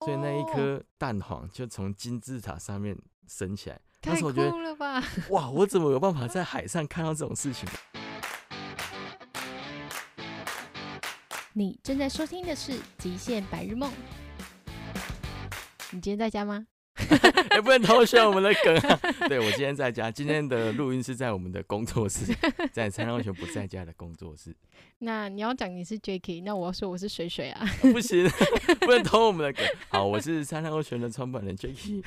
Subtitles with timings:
[0.00, 2.96] 所以那一颗蛋黄就从金字塔上面
[3.28, 3.78] 升起来。
[4.00, 5.02] 太酷了吧！
[5.28, 7.68] 哇，我怎么有办法在 海上看到这种事情？
[11.52, 13.90] 你正在收听的是《极限白日梦》。
[15.90, 16.66] 你今天在家吗？
[17.50, 19.00] 也、欸、不能偷笑我们的梗啊！
[19.28, 22.34] 对，我今天在家，今天的录音是在我们的工作室，
[22.72, 24.54] 在三浪熊不在家的工作室。
[24.98, 27.66] 那你要讲你是 Jacky，那我要说我是水水啊！
[27.80, 28.28] 不行，
[28.80, 29.66] 不能偷我们的梗。
[29.88, 32.02] 好，我是三浪熊的创办人 Jacky。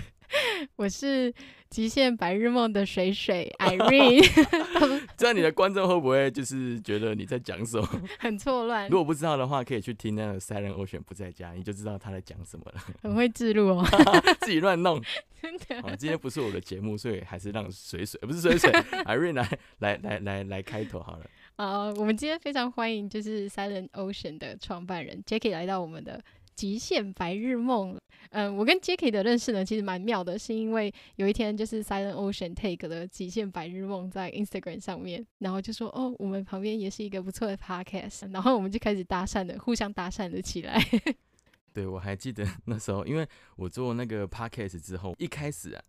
[0.75, 1.33] 我是
[1.69, 4.23] 极限白日梦的水水 Irene，
[5.17, 7.87] 这样你的观众会不会就是觉得你在讲什么？
[8.19, 8.89] 很错乱。
[8.89, 12.81] 如果不知道的话，可以去听那个 Silent Ocean 不在家，你就知道他在讲什么了。
[13.01, 13.85] 很会自录哦，
[14.41, 15.01] 自己乱弄。
[15.41, 15.81] 真的。
[15.81, 18.71] 好，今天不是我的节目，所以还是让水水，不是水水
[19.05, 21.25] ，Irene 来来来来来开头好了。
[21.55, 26.23] 好，我们今天非常欢迎就是 Silent Ocean 的创办人 Jacky 来到我们的。
[26.55, 27.99] 极限白日梦，
[28.29, 40.79] 嗯，我跟 Jacky 的认识呢，其实蛮妙的，是因为有一天就是 Silent Ocean Take 的极限白日梦在 Instagram 上面，然后就说哦，我们旁边也是一个不错的 Podcast，然后我们就开始搭讪的，互相搭讪了起来。
[41.73, 45.83] 对，我还记得 那时候，因为我做那个 Podcast 之后，一开始啊，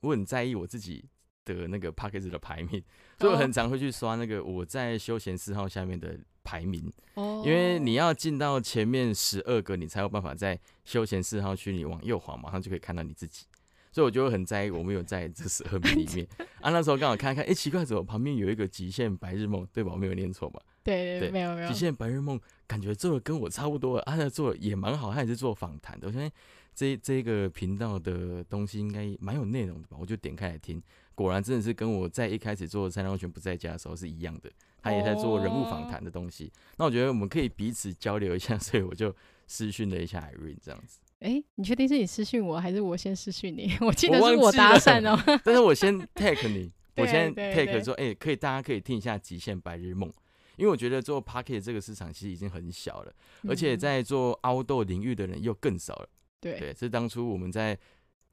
[0.00, 1.04] 我很在意我自己
[1.44, 2.82] 的那个 Podcast 的排名，
[3.18, 6.18] 所以我很常会去刷那个我在休闲四号下面的。
[6.46, 6.80] 排名，
[7.14, 13.44] 哦因为你要进到前面十二个，你才有办法在休闲四号区，你往右滑，马上就可以看到你自己。
[13.90, 16.28] 所以我就很在意，我没有在这十二名里面。
[16.60, 19.90] 啊，那时候刚好看看，哎、欸，奇怪，怎么旁边有一个极限白日梦，对吧？
[19.92, 20.60] 我没有念错吧？
[20.84, 21.68] 对对，对，对，没有没有。
[21.68, 26.06] 极限白日梦感觉做的跟我差不多，啊，他做的也蛮好，他也是做访谈的。
[26.06, 26.30] 我相信
[26.74, 29.96] 这这个频道的东西应该蛮有内容的吧？
[29.98, 30.82] 我就点开来听，
[31.16, 34.48] 果然真的是跟我在一开始做三安全不在家的时候是一样的。
[34.80, 39.12] 他也在做人物访谈的东西，那我觉得我们可以彼此交流一下， 所以我就
[39.48, 41.00] 私讯了一下 Irene 这样子。
[41.18, 43.76] 哎、欸，你确定是你私讯我，还是我先私讯你？
[43.82, 45.20] 我记得是我搭讪哦。
[45.42, 50.08] 但是我先 tag 你，我先 tag 说，哎、欸，可以，大家可以听一下《极限白日梦》，
[50.54, 53.12] 因为我觉得做 Pocket 这个市场其实已经很小了，
[53.48, 56.08] 而且在做 Outdoor 领域的人又更少了。
[56.38, 57.76] 对，对，是当初我们在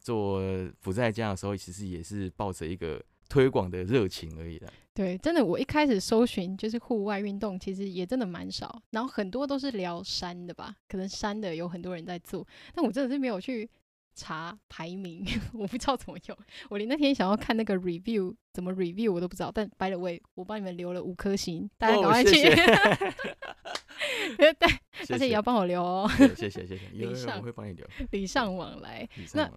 [0.04, 0.42] 做
[0.82, 3.02] 不在家的时候，其实也是抱着一个。
[3.30, 4.72] 推广的热情而已啦。
[4.94, 13.68] 对，真的，我一开始搜寻就是户外运动，其实也真的蛮少，然后很多都是聊山的吧，可能山的有很多人在做，但我真的是没有去。
[14.16, 16.38] 查排名， 我不知道怎么用。
[16.70, 19.52] 我连那天想要看那个 review 怎么 review 我都不知道。
[19.52, 22.32] 但 by the way，我帮你们留了五颗星，大家赶快去。
[24.38, 26.10] 对，大家也要帮我留哦。
[26.36, 27.88] 谢谢谢谢，礼尚我会帮你留。
[28.12, 29.08] 礼尚往来。
[29.34, 29.50] 那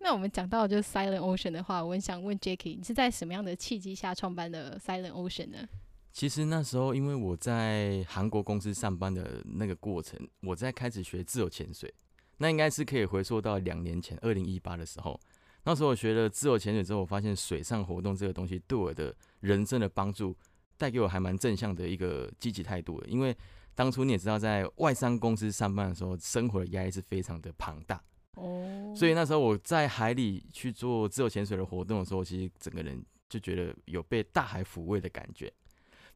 [0.00, 5.68] 那我们讲到就是 Silent Ocean 的话，我很想问 Jacky，你是在什么样的契机下创办的 Silent Ocean 呢？
[6.12, 11.92] 其实那时候因为我在韩国公司上班的那个过程，我在开始学自由潜水。
[12.38, 15.18] 那应该是可以回溯到两年前，二零一八的时候。
[15.64, 20.34] 那时候我学了自由潜水之后，我发现水上活动这个东西对我的人生的帮助，
[20.78, 23.08] 带给我还蛮正向的一个积极态度的。
[23.08, 23.36] 因为
[23.74, 28.02] 当初你也知道，在外商公司上班的时候，生活的压力是非常的庞大。
[28.34, 28.94] 哦。
[28.96, 35.52] 所以那时候我在海里去做自由潜水的活动的时候，其实整个人就觉得有被大海抚慰的感觉。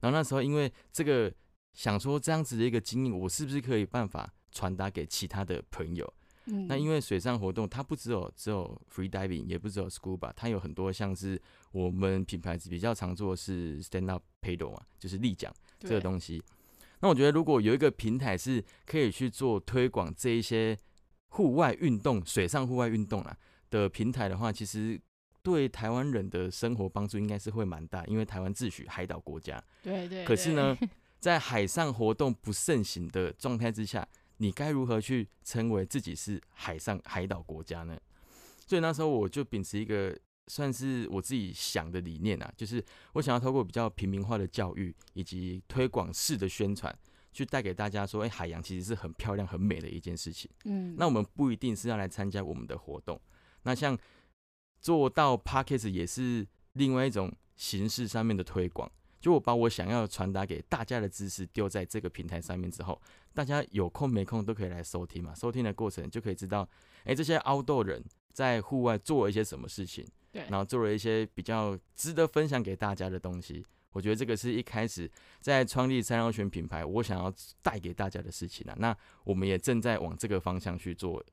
[0.01, 1.31] 然后那时候因为这个
[1.75, 4.33] 想说这样子的一个经验，我是不是可以办法？
[4.53, 6.15] 传达给其他的朋友。
[6.47, 11.41] 嗯，那因为水上活动它不只有只有 free diving，也不只有 scuba，它有很多像是
[11.71, 16.43] 我们品牌比较常做的是 stand up paddle 嘛，就是立桨这个东西。
[16.99, 20.77] 那我觉得如果有一个平台是可以去做推广这一些
[21.29, 23.37] 户外运动、水上户外运动啊
[23.71, 25.01] 的平台的话，其实
[25.45, 29.63] 对台湾人的生活帮助应该是会蛮大，因为台湾自诩海岛国家。
[29.81, 30.25] 对对。
[30.25, 30.77] 可是呢，
[31.21, 34.05] 在海上活动不盛行的状态之下。
[34.43, 37.97] 你该如何去称为自己是海上海岛国家呢？
[38.67, 46.93] 所以那时候我就秉持一个算是我自己想的理念啊，就是我想要透过比较平民化的教育以及推广式的宣传，
[47.33, 50.51] 去带给大家说，哎，海洋其实是很漂亮、很美的一件事情。
[50.65, 53.21] 嗯，那我们不一定是要来参加我们的活动，
[53.63, 53.97] 那像
[54.81, 58.91] 做到 Podcast 也是另外一种形式上面的推广。
[59.23, 63.01] 就我把我想要传达给大家的知识丢在这个平台上面之后，
[63.33, 65.33] 大家有空没空都可以来收听嘛。
[65.33, 66.69] 收听的过程就可以知道，
[67.05, 73.65] 哎，这些 outdoor 人在户外做了一些什么事情，对，然后做了一些比较值得分享给大家的东西。
[73.93, 75.09] 我觉得这个是一开始
[75.39, 77.33] 在创立三幺全品牌，我想要
[77.63, 78.75] 带给大家的事情啊。
[78.81, 81.25] 那我们也正在往这个方向去做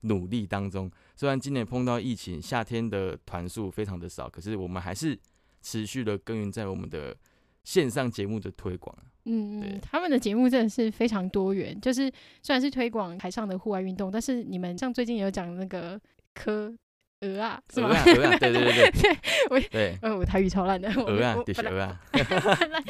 [0.00, 0.90] 努力当中。
[1.14, 5.18] 虽然今年碰到疫情，夏天的团数非常的少，可是我们还是。
[5.60, 7.16] 持续的耕耘在我们的
[7.64, 8.96] 线上节目的推广。
[9.24, 12.10] 嗯嗯，他们的节目真的是非常多元，就是
[12.42, 16.00] 虽然是推广海上的户外运动，但是你们像最近有讲那个
[16.34, 16.74] 科
[17.20, 17.88] 鹅啊，是吗？
[17.90, 19.18] 鹅啊，对对对对，对
[19.50, 22.82] 我对，呃， 我台语超烂的，鹅啊，本来鹅啊， 本来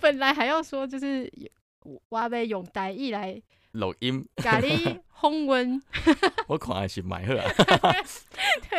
[0.00, 1.30] 本来还要说就是
[2.08, 3.40] 我要用台语来。
[3.72, 5.80] 录音， 咖喱红温，
[6.46, 7.96] 我看还是买好啊，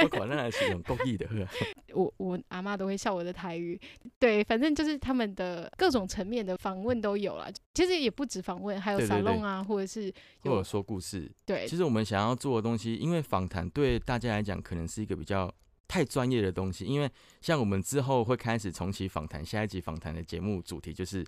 [0.03, 1.65] 我看那还是用国语的好。
[1.93, 3.79] 我我阿妈都会笑我的台语，
[4.19, 7.51] 对，反正就是他们的各种层面的访问都有了。
[7.73, 10.13] 其实也不止访问，还有沙龙啊，或者是
[10.43, 11.31] 或者说故事。
[11.47, 15.51] 对，其实我们想要做的东西，因为访谈对大家来讲可能是一个比较
[15.87, 17.09] 太专业的东西，因为
[17.41, 21.25] 像我们之后会开始重启访谈，下一集访谈的节目主题就是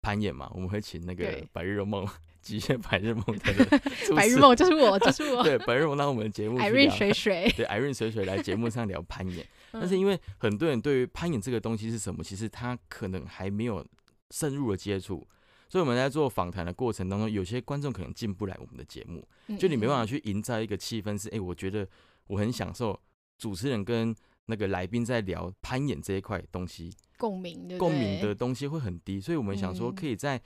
[0.00, 2.08] 攀岩嘛，我们会请那个白日梦。
[2.44, 3.80] 极限白日梦的
[4.14, 5.42] 白日 梦就是我，就是我。
[5.42, 9.44] 对，白日梦，那我们的节目 Irene 水水， 对 Irene 水水来节目上聊攀岩。
[9.72, 13.84] 但是因为很多人对于攀岩这个东西是什么，其实他可能还没有
[14.30, 15.26] 深入的接触，
[15.68, 19.26] 所以我们在做访谈的过程当中，有些观众可能进不来我们的节目，
[19.58, 21.88] 就你没办法去营造一个气氛，是哎，我觉得
[22.28, 23.00] 我很享受
[23.36, 24.14] 主持人跟
[24.46, 30.40] 那个来宾在聊攀岩这一块东西，共鸣的，共鸣的东西会很低，所以我们想说可以再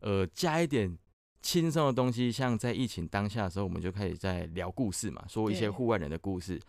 [0.00, 0.98] 呃加一点。
[1.42, 6.60] 轻松的东西，像在疫情当下的时候，我们就开始在聊故事嘛，说一些户外人的故事，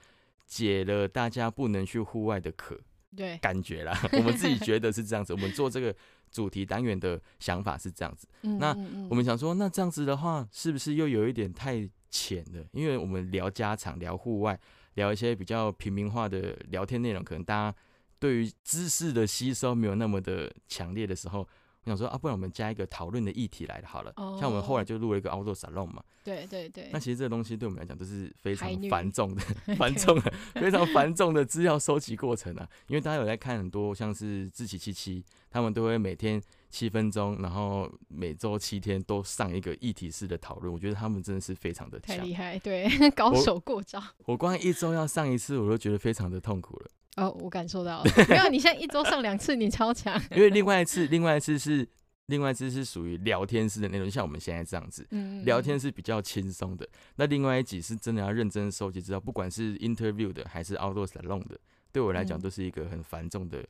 [0.48, 2.76] 解了大家不能去户外的渴，
[3.16, 5.32] 对，感觉啦， 我们自己觉得是这样子。
[5.32, 5.96] 我们做这个
[6.32, 8.28] 主题单元的想法是这样子。
[8.42, 8.76] 那
[9.10, 12.66] 我们想说，那这样子的话，是不是又有一点太浅了？
[12.72, 14.60] 因为我们聊家常、聊户外、
[14.96, 17.78] 聊一些比较平民化的聊天内容，可能大家
[18.18, 21.48] 对于知识的吸收没有那么的强烈的时候。
[21.86, 24.12] 我想说啊，不然我们加一个讨论的议题来好了。
[24.16, 26.02] Oh, 像我们后来就录了一个 Outdoor Salon 嘛。
[26.24, 26.90] 对对对。
[26.94, 29.42] 那其实这个东西对我们来讲都是非常繁重的、
[29.76, 32.68] 繁重的、非常繁重的资料收集过程啊。
[32.88, 40.74] 因为大家有在看很多像是志奇七七，他们都会每天七分钟，然后每周七天都上一个议题式的讨论。
[40.74, 44.02] 我觉得他们真的是非常的强，太厉害，对， 高手过招。
[44.26, 46.88] 我光一周要上一次，我都觉得非常的痛苦了。
[47.18, 48.12] 哦，我感受到了。
[48.28, 50.20] 没有，你现在一周上两次，你超强。
[50.32, 51.88] 因为另外一次，另外一次是，
[52.28, 56.88] 另外一次是属于聊天式的那种，像我们现在这样子，嗯，聊天是比较轻松的。
[57.18, 61.60] 那另外一集是真的要认真收集资料，不管是 interview 的还是 outdoor salon 的，
[61.92, 63.64] 对我来讲都是一个很繁重的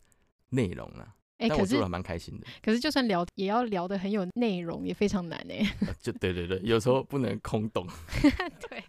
[0.49, 1.13] 内容啊。
[1.39, 2.47] 哎、我做的蛮开心的。
[2.61, 5.75] 可是就算聊，也要聊得很有内容，也非常难哎。
[5.99, 7.85] 就对对对，有时候不能空洞。
[8.69, 8.81] 对。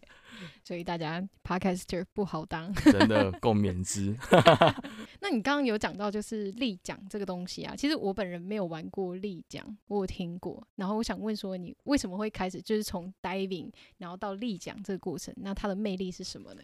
[0.64, 4.16] 所以大家 podcaster 不好当， 真的共勉之。
[5.20, 10.66] 那你刚刚有讲到就是立桨这个东西啊，其实我本人没有玩过立桨，我有听过。
[10.76, 15.34] 然后我想问说，你为什么会开始就是从 diving 然后到立桨这个过程？
[15.36, 16.62] 那它的魅力是什么呢？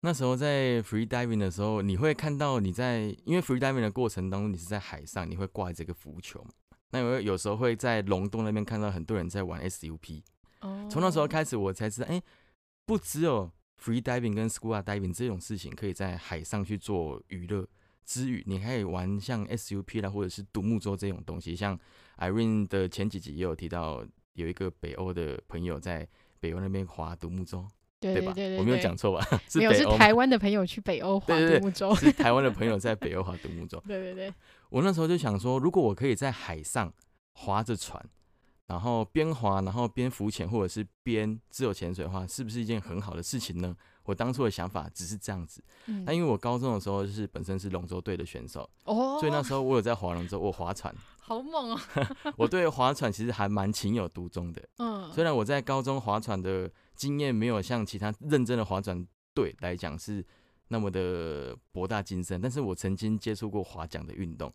[0.00, 6.50] 那时候在 free diving 的时候，你会看到你在因为 free diving 的过程当中，你是在海上，你会挂这个浮球嘛。
[6.90, 10.22] 那有有时候会在龙洞那边看到很多人在玩 SUP。
[10.60, 10.86] 哦。
[10.90, 12.22] 从那时候开始，我才知道，哎、欸。
[12.88, 17.68] 不只有 free diving 跟 scuba diving 这种事情可以在海上去做娱乐
[18.06, 21.54] 之余，你还可以玩像 SUP 啦，或者是独木舟这种东西。
[21.54, 21.78] 像
[22.16, 24.02] Irene 的前几集也有提到，
[24.32, 26.08] 有一个北欧的朋友在
[26.40, 27.62] 北欧那边划独木舟，
[28.00, 28.60] 对对对，对，对，对吧？
[28.60, 29.22] 我没有讲错吧？
[29.56, 33.78] 没有， 是台湾的朋友去北欧划独木舟，是台湾的朋友在北欧划独木舟。
[33.86, 34.32] 对对对，
[34.70, 36.90] 我那时候就想说，如果我可以在海上
[37.34, 38.02] 划着船。
[38.68, 43.74] 然后边滑，然后边浮潜，或者是边自由潜水的话，是不是一件很好的事情呢？
[44.04, 45.64] 我当初的想法只是这样子。
[45.86, 51.80] 嗯，那因为我高中的时候就是本身是龙舟队的选手，哦，所以那时候我有在划龙舟，我划船， 好猛哦！
[52.36, 54.62] 我对划船其实还蛮情有独钟的。
[54.76, 60.24] 嗯，虽然我在高中划船的经验没有像其他认真的划船队来讲是
[60.68, 64.52] 那么的博大精深，但是我曾经接触过划桨的运动。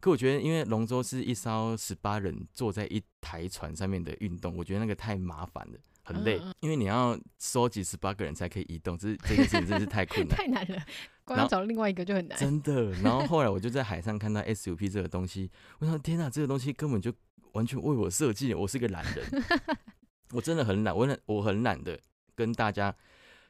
[0.00, 6.40] 可我觉得，因为龙舟是一艘十八人坐在一台船上面的运动，我觉得那个太麻烦了，很累。
[6.60, 10.80] 因为你要收集十八个人才可以移动，这这件事情真是太困难， 太难了。
[11.24, 12.38] 光要找另外一个就很难。
[12.38, 12.92] 真的。
[13.02, 15.50] 然后后来我就在海上看到 SUP 这个东西，
[15.80, 17.12] 我想天哪，这个东西根本就
[17.52, 18.54] 完全为我设计。
[18.54, 19.44] 我是个懒人，
[20.30, 21.98] 我真的很懒，我很我很懒的
[22.36, 22.94] 跟大家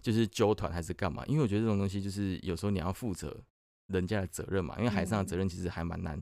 [0.00, 3.38] 就是纠团还是干嘛，因为我觉得这种东西就是有时候你要负责
[3.88, 6.18] 人家的责任嘛，因为海上的责任其实还蛮难。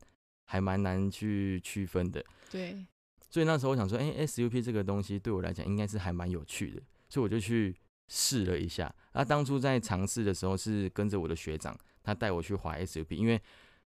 [0.47, 2.87] 还蛮难去区分的，对，
[3.29, 7.77] 所以那时候我想说，哎、欸，SUP 这个东西对我来讲应该是还蛮有趣的，所以我就去
[8.09, 8.93] 试了一下。
[9.13, 13.41] 那当初在尝试的时候是跟着我的学长，他带我去滑 SUP，因为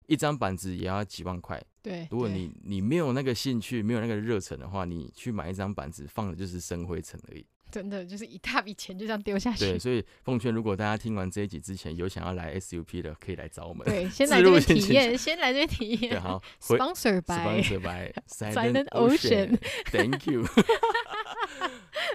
[0.07, 1.61] 一张板子也要几万块。
[1.81, 7.47] 对，如果你你没有那个兴趣，没有那个热忱的话，你去买一张板子放的就是生灰尘而已。
[7.73, 9.61] 真的就是一大笔钱就这样丢下去。
[9.61, 13.87] 对，所以奉劝如果大家听完这一集之前有想要来 SUP 的，可以来找我们。
[13.87, 16.11] 对，先来这边体验，先来这边体验。
[16.11, 19.59] 对，好， Sponsor by Sponsor by Silent Ocean。
[19.91, 20.45] Thank you。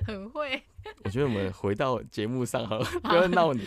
[0.05, 0.61] 很会。
[1.03, 3.61] 我觉得我们回到节目上好了，不要闹你。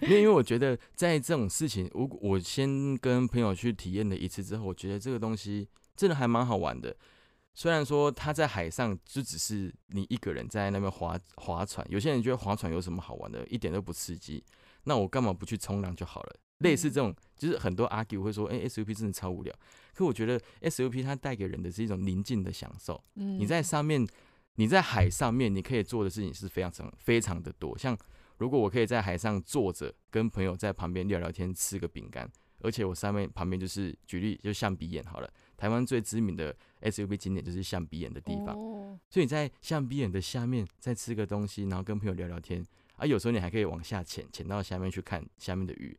[0.00, 6.96] 因为因为我觉得在这种事情，我我先跟朋友去体验了一次之后，我觉得这个东西真的还蛮好玩的。
[7.54, 14.42] 虽然说他在海上就只是你一个人在那边划划船，有些人觉得划船有什么好玩的，一点都不刺激。
[14.84, 16.36] 那我干嘛不去冲浪就好了？
[16.58, 19.54] 类似这种，就是很多 argue 会说，哎，SUP 真的超无聊。
[19.94, 23.02] 可我觉得 SUP 它带给人的是一种宁静的享受。
[23.14, 24.06] 你在上面，
[24.54, 27.76] 你在海上面，你可以做的事情是非常非常非常的多。
[27.76, 27.96] 像
[28.38, 32.30] 如果我可以在海上坐着，跟朋友在旁边聊聊天，吃个饼干，
[32.60, 35.30] 而且我上面旁边就是举例，就象鼻眼好了。
[35.56, 38.54] 台湾最知名的 SUP 景点就是象鼻眼的地方，
[39.08, 42.64] 所以你在象鼻眼的下面再吃个东西，然后跟朋友聊聊天
[42.96, 45.98] 啊，有时候你还可以往下潜，潜到下面去看下面的鱼。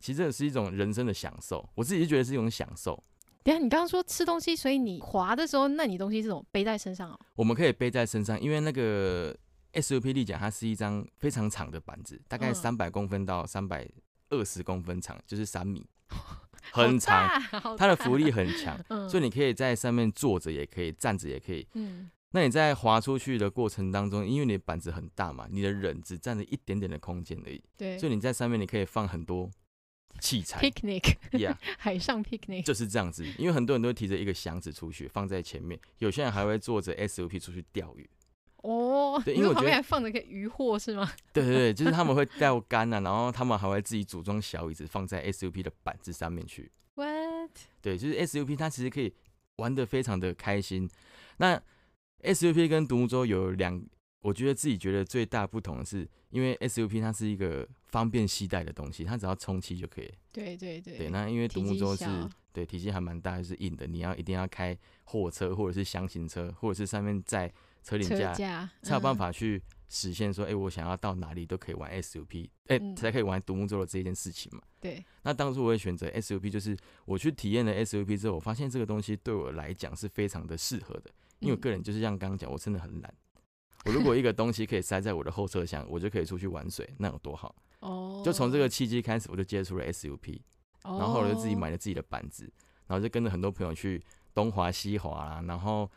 [0.00, 3.00] 其实这是一种人生的享受，我自己就觉得是一种享受。
[3.44, 7.18] 等下你刚刚说吃东西，所以你滑的时候，那你东西是怎么背在身上啊？
[7.34, 9.36] 我们可以背在身上，因为那个
[9.74, 13.88] SUP 立桨它是一张非常长的板子，大概三百公分到三百
[14.30, 15.86] 二十公分长，就是三米。
[16.70, 17.28] 很长，
[17.76, 21.66] 它的浮力很强，嗯、所以你可以在上面坐着，也可以站着，也可以。
[21.74, 27.62] 嗯，那你在滑出去的过程当中，因为你的板子很大嘛，你的人只占了一点点的空间而已。
[27.76, 29.50] 对，所以你在上面你可以放很多
[30.20, 30.60] 器材。
[30.60, 33.26] Picnic，Yeah， 海上 picnic 就是这样子。
[33.38, 38.08] 因为很多人都会提着一个箱子出去，放在前面，有些人还会坐着 SUP 出去钓鱼。
[38.62, 41.12] 哦，对，因为我觉得旁边还放着个渔货是吗？
[41.32, 46.70] 对对对，就是他们会钓竿啊，然后他们还会自己组装小椅子放在 SUP 的板子上面去。
[46.94, 47.50] What？
[47.80, 49.12] 对，就是 SUP 它其实可以
[49.56, 50.88] 玩的非常的开心。
[51.38, 51.60] 那
[52.22, 53.84] SUP 跟独木舟有两，
[54.20, 60.08] 我觉得自己觉得最大不同的是，因为 SUP 它是一个方便携带的东西，它只要充气就可以。
[60.30, 60.98] 对对对。
[60.98, 62.04] 对，那因为独木舟是
[62.52, 67.52] 对体积还蛮大，就是硬的，你要一定要开货车或者是箱型车，或者是上面载。
[67.82, 74.62] 车顶架才有办法去实现说，哎、嗯欸，我想要到哪里都可以玩 SUP，哎、欸，嗯、才可以玩独木舟的这件事情嘛。
[74.80, 75.04] 对。
[75.22, 81.10] 那当初我会选择 SUP，就是我去体验了 SUP 之后，我发现这个东西对我来讲是非常的适合的，
[81.40, 83.14] 因为我个人就是像刚刚讲，我真的很懒。
[83.84, 87.54] 我如果一个东西可以塞在我的后车厢，我就可以出去玩水，那有多好？
[87.80, 88.22] 哦。
[88.24, 90.40] 就从这个契机开始，我就接触了 SUP，
[90.84, 92.50] 然后我就自己买了自己的板子，
[92.86, 95.90] 然后就跟着很多朋友去东滑西滑啦，然后。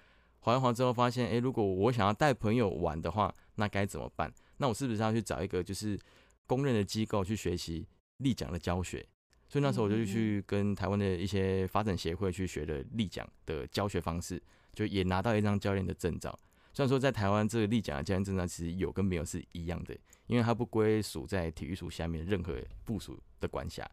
[0.45, 4.31] 滑一滑之后发现，诶、欸，如果我想要带朋友玩的话，那该怎么办？
[4.57, 5.99] 那我是不是要去找一个就是
[6.45, 7.87] 公认的机构去学习
[8.17, 9.03] 立桨的教学？
[9.49, 14.39] 所以那时候我就去跟台湾的一些发展协会去学了立桨的教学方式，
[14.73, 16.37] 就也拿到一张教练的证照。
[16.71, 19.97] 虽然说在台湾这个立桨的教练证照其实有跟没有是一样的，
[20.27, 23.83] 因为它不归属在体育署下面任何部署的管辖。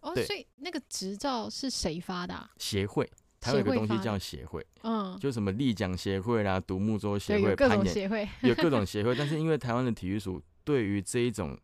[0.00, 2.50] 哦，所以那个执照是谁发的啊？
[2.56, 3.06] 协会。
[3.44, 9.14] 还有一个东西叫协会，嗯，就什么立桨协会啦、独木舟协会、攀岩协会，有各种 协会。
[9.14, 11.56] 但是因为台湾的体育署对于这一种，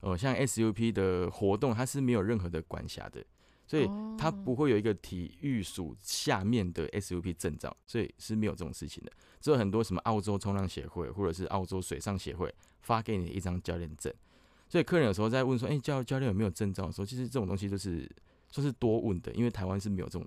[0.00, 3.22] 呃，像 SUP 的活动，它是没有任何的管辖的，
[3.66, 9.12] 所以它不会有一个体育署下面的 SUP 证照，所以是没有这种事情的。
[9.40, 14.12] 只有很多什么澳洲冲浪协会或者是澳洲水上协会发给你一张教练证，
[14.68, 18.10] 所以客人有时候在问说，哎、欸，教教练有没有证照的时候，其实这种东西就是
[18.50, 20.26] 说是多问的，因为台湾是没有这种。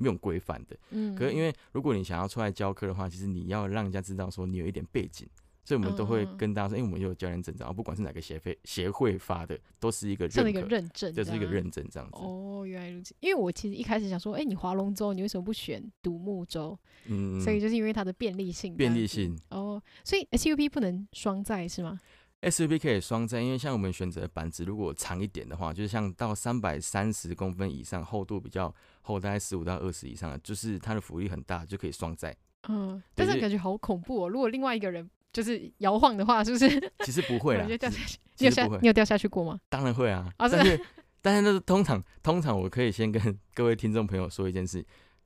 [0.00, 5.28] 没有规范的，嗯，可是因为如果你想要出来教课的话，其实你要让人家知道说你有一点背景，
[5.62, 12.16] 所以我们都会跟大家说，因为我们有教练证照，不管是哪个协会协会发的，都是一个认可认证，就是一个认证这样子。
[12.16, 13.14] 哦，原来如此。
[13.20, 16.78] 因为我其实一开始想说，哎，你划龙舟，你为什么不选独木舟？
[17.06, 18.74] 嗯，所以就是因为它的便利性。
[18.74, 19.38] 便利性。
[19.50, 22.00] 哦，所以 SUP 不能双载是吗
[22.42, 32.34] ？SUP 可以双载，因为像我们选择的板子如果长一点的话，就是像到三百三十公分以上，厚度比较厚，大概十五到二十以上的，就是它的浮力很大，就可以双载。
[32.68, 34.28] 嗯，但是感觉好恐怖哦！
[34.28, 36.92] 如果另外一个人就是摇晃的话，是不是？
[37.04, 38.18] 其实不会啦， 掉下去。
[38.38, 38.66] 你有下？
[38.82, 39.58] 你有掉下去过吗？
[39.68, 40.30] 当然会啊！
[40.36, 40.84] 但是，
[41.22, 44.84] 但是那是通常，通常我可以先跟各位听众朋友说一件事：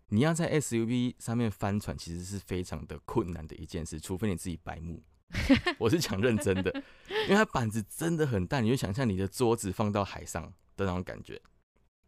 [0.09, 5.03] 你要在 SUV 上面翻船，其实是非常的困难的一件事，除非你自己白目。
[5.79, 6.71] 我是讲认真的，
[7.29, 10.43] 因为它板子真的很大，你就想象你的桌子放到海上
[10.77, 11.41] 的那种感觉。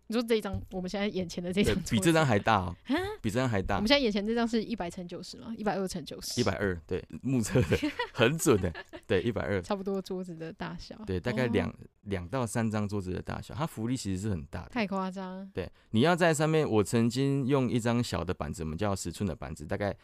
[0.08, 2.76] 你说这一张，我们现在眼前的这张比这张还大哦，
[3.20, 3.74] 比这张还大。
[3.74, 5.52] 我们现在眼前这张是一百乘九十吗？
[5.58, 6.40] 一百二乘九十。
[6.40, 7.76] 一百二，对，目测的
[8.14, 8.72] 很准的，
[9.04, 10.94] 对，一百二，差不多桌子的大小。
[11.04, 14.68] 对，大概两两到三张桌子的大小，它浮力其实是很大的。
[14.68, 15.50] 太夸张。
[15.52, 19.96] 对，你要在上面，我曾经用一张小的板子，我们叫十寸的板子，大概。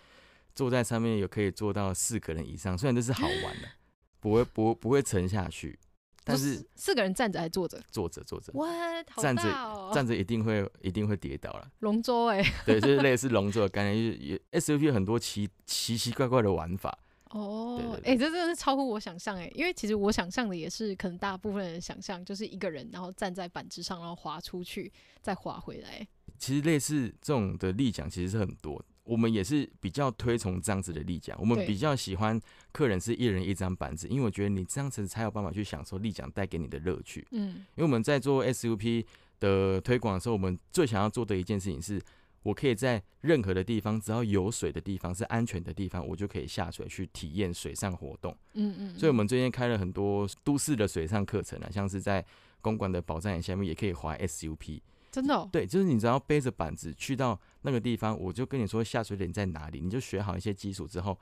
[0.54, 3.68] 坐在上面有可以坐到四个人以上，虽然这是好玩的，
[4.21, 5.78] 不会不不会沉下去，
[6.25, 7.82] 但是四个人站着还坐着？
[7.90, 8.52] 坐着坐着。
[8.54, 8.68] 哇，
[9.16, 11.71] 站着站着一定会一定会跌倒了。
[11.80, 16.97] 龙舟哎， 对，就是类似龙舟的概念，就是也 SUP 有很多奇奇奇怪怪的玩法。
[17.30, 24.92] 哦，哎、欸，这真的是超乎我想象哎，因为其实我想象的也是，可能大部分人想象就是一个人，然后站在板子上，然后滑出去，
[25.23, 26.06] 再滑回来。
[26.38, 32.40] 其实类似这种的立桨其实是很多，我们也是比较推崇这样子的立桨，我们比较喜欢
[32.73, 37.26] 客人是一人一张板子，因为我觉得你这样子才有办法去享受立桨带给你的乐趣。
[37.33, 39.04] 嗯，因为我们在做 SUP
[39.38, 42.00] 的推广的时候，我们最想要做的一件事情是。
[42.45, 48.37] 我可以在任何的地方，只要有水的地方是安全的地方，我就可以下水去体验水上活动。
[48.54, 48.99] 嗯，嗯嗯。
[48.99, 52.25] 所以，我们最近开了很多都市的水上课程啊，像是在
[52.61, 54.81] 公馆的宝藏岩下面也可以滑 SUP。
[55.12, 55.49] 真的哦？
[55.52, 61.16] 对，就是你只要背着板子去到那个地方，我就跟你说下水点在哪里，你就学好一些基础之后，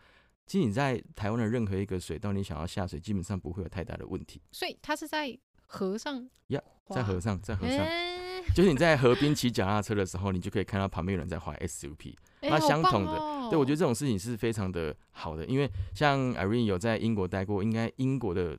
[0.46, 4.40] 其实你在台湾的任何一个水道，你想要下水，基本上不会有太大的问题。
[4.52, 7.76] 所以，它是在河上呀，yeah, 在河上，在河上。
[7.78, 8.20] 欸
[8.54, 18.58] 就是你在河边骑脚踏车的时候，你就可以看到旁边有人在滑 SUP，那相同的，哦、对，我觉得这种事情是非常的好的，因为像 Irene 有在英国待过，应该英国的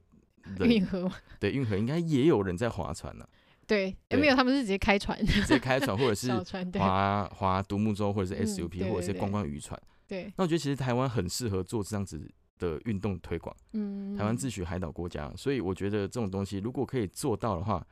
[0.60, 3.28] 运河，对，运河应该也有人在划船呢、啊。
[3.72, 6.30] 对，有没有，他们是直接开船，直接开船， 或者是
[6.78, 9.82] 划划独木舟，或者是 SUP，、嗯、对对对，或者是观光渔船。
[10.10, 13.56] 对，那我觉得其实台湾很适合做这样子的运动推广。
[13.72, 17.86] 嗯，台湾自诩海岛国家，所以我觉得这种东西如果可以做到的话。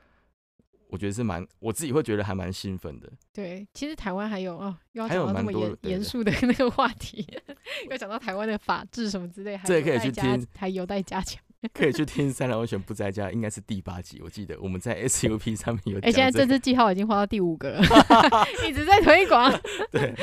[0.92, 3.08] 我觉得是蛮，我自己会觉得还蛮兴奋的。
[3.32, 4.76] 对，其实台湾还有哦，
[5.08, 7.24] 还有蛮多严严肃的那个话题，
[7.92, 11.40] 又讲到台湾的法治什么之类，这也可以去听，还有待加强。
[11.74, 16.08] 可以去听《三郎 Ocean 不在家》，应该是第八集，我记得我们在 SUP 上面有、这个。
[16.08, 17.82] 哎、欸，现在这支记号已经画到第五个了，
[18.68, 19.52] 一直在推广。
[19.92, 20.14] 对，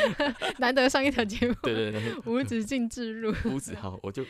[0.59, 1.55] 难得上一条节目。
[1.63, 3.35] 对对对，无止境置入。
[3.45, 4.25] 无止好，我就。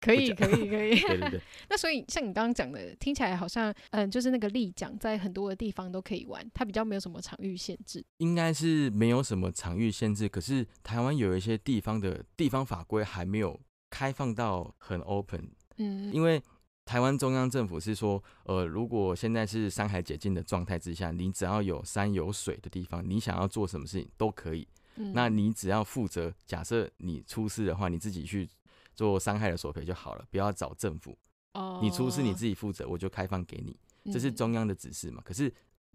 [0.00, 1.00] 可以，可以，可以。
[1.00, 1.40] 对对对。
[1.70, 8.04] 那所以像你刚刚讲的，听起来好像，嗯，就是那个立桨在很多的地方都可以玩，它比较没有什么场域限制。
[8.18, 13.58] 应该是没有什么场域限制，可是台湾有一些地方的地方法规还没有
[13.88, 15.52] 开放到很 open。
[15.76, 16.12] 嗯。
[16.12, 16.42] 因为
[16.84, 24.66] 台湾中央政府是说，呃，如果现在是山海解禁的状态之下，你只要有山有水的地方，你想要做什么事情都可以。
[24.96, 25.12] 嗯。
[25.14, 28.48] 那你只要负责，假设你出事的话，你自己去。
[28.96, 31.18] 做伤害的索赔就好了，不要找政府。
[31.54, 33.76] 哦，你出事你自己负责，我就开放给你。
[34.12, 35.20] 这是中央的指示嘛？
[35.24, 35.52] 可是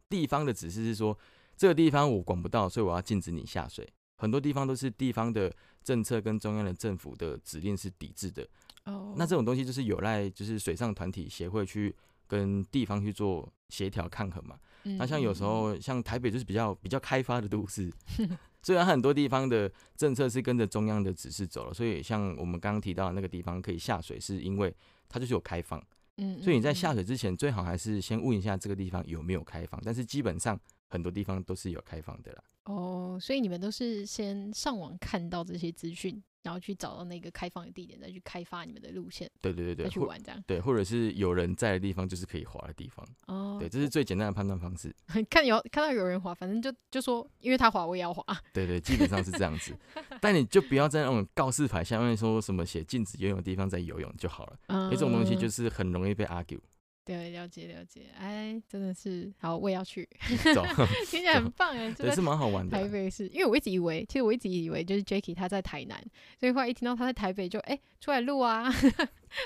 [0.10, 1.18] 地方的指示是说，
[1.56, 3.88] 这个地方我管不到，所以我要禁止你下水。
[4.18, 5.50] 很多地方都是地方的
[5.82, 8.46] 政策跟中央的政府的指令是抵制的。
[8.86, 11.96] 哦，那这种东西就是有赖就是水上团体协会去
[12.28, 14.58] 跟地方去做协调抗衡嘛。
[14.98, 17.92] 那像有时候像台北就是比较比较开发的都市。
[18.62, 24.74] 虽然很多地方的政策是跟着中央的指示走了，所以像我们刚刚提到的那个地方可以下水，是因为
[25.08, 25.82] 它就是有开放。
[26.18, 29.80] 嗯，所以你在下水之前，最好还是先问一下这个地方有没有开放。
[29.86, 32.44] 但是基本上很多地方都是有开放的啦。
[32.66, 36.22] 哦，所以你们都是先上网看到这些资讯。
[36.42, 39.30] 然后去找到那个开放的地点，再去开发你们的路线。
[39.42, 40.42] 对对对对，再去玩这样。
[40.48, 43.06] 对，或者是有人在的地方，就是可以滑的地方。
[43.28, 44.96] 哦，对，这是最简单的判断方式。
[45.30, 48.24] 看有看到有人滑，反正就就说，因为他滑，我也要滑。
[48.54, 49.78] 对对，基本上是这样子。
[50.22, 54.58] 但你就不要在那种告示牌下面说什么写禁止游泳的地方在游泳就好了。
[54.68, 56.62] 嗯，因为这种东西就是很容易被 argue。
[57.10, 60.08] 对，了解了解，哎，真的是好，我也要去，
[60.54, 60.64] 走
[61.08, 62.78] 听起来很棒哎，也是蛮好玩的。
[62.78, 66.00] 台北是因为我一直以为，其实我一直以为就是 Jacky 他在台南，
[66.40, 68.72] 所以后来一听到他在台北就，就哎出来录啊，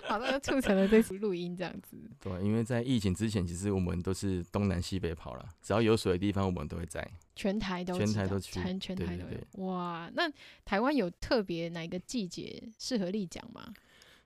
[0.04, 1.96] 好，像就促成了这次录音这样子。
[2.20, 7.08] 对，因为在疫情之前，其实我们都是东南西北跑了，只要有水的地方，我们都会在。
[7.36, 9.18] 全台都全台都去，全全台都有。
[9.20, 10.30] 对对对，哇，那
[10.66, 13.74] 台湾有特别哪个季节适合立奖吗？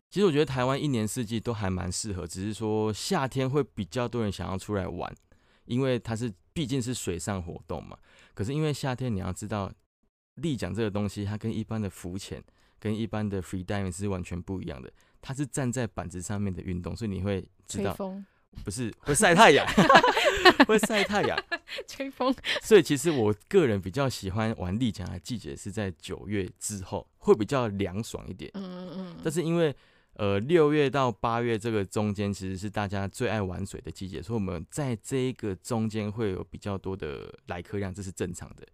[0.09, 5.13] 其实我觉得台湾一年四季都还蛮适合，只是说夏天会比较多人想要出来玩，
[5.65, 7.97] 因为它是毕竟是水上活动嘛。
[8.33, 9.71] 可是因为夏天你要知道，
[10.35, 12.41] 立桨这个东西它跟一般的浮潜、
[12.79, 14.91] 跟一般的 free diving 是完全不一样的，
[15.21, 17.95] 它是站在板子上面的运动，所以你会知道，
[18.63, 19.67] 不是会晒太阳，
[20.65, 21.37] 会晒太阳，
[21.85, 22.33] 吹风。
[22.63, 28.49] 所以其实我个人比较喜欢玩立桨的季节是在九月之后，会比较凉爽一点。
[28.53, 29.17] 嗯嗯嗯。
[29.21, 29.75] 但是因为
[30.17, 38.65] 呃，六月到八月这个中间其实是大家最爱玩水的季节，所以我们在这一个中间会有比较多的来客量，这是正常的。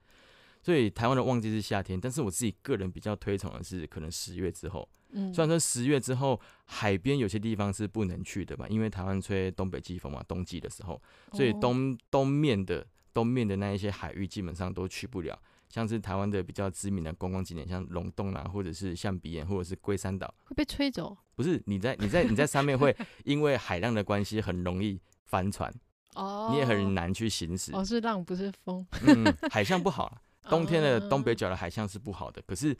[0.61, 4.87] 所以台湾的旺季是夏天，但是我自己个人比较推崇的是可能十月之后。
[5.11, 11.01] 嗯，虽然说十月之后海边有些地方是不能去的吧，因为台湾吹东北季风嘛，冬季的时候，
[11.33, 15.37] 所以东东面的东面的那一些海域基本上都去不了。
[15.73, 21.17] 像是台湾的比较知名的观光景点，像龙洞啊，或者是象鼻岩，或者是龟山岛，会被吹走？
[21.33, 25.73] 不是，你在你在你在上面会因为海浪的关系很容易翻船
[26.13, 27.71] 哦，你也很难去行驶。
[27.73, 28.85] 哦，是浪不是风。
[29.01, 30.15] 嗯，海象不好，
[30.47, 32.77] 冬天的东北角的海象是不好的，可是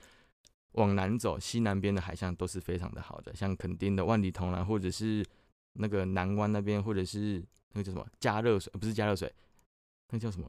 [0.74, 5.26] 往南走，西南边的海象都是非常的好的，像垦丁的万里桐啊，或者是
[5.74, 9.34] 那个南湾那边，或者是那个叫什么加热水，不是加热水，
[10.12, 10.48] 那叫什么？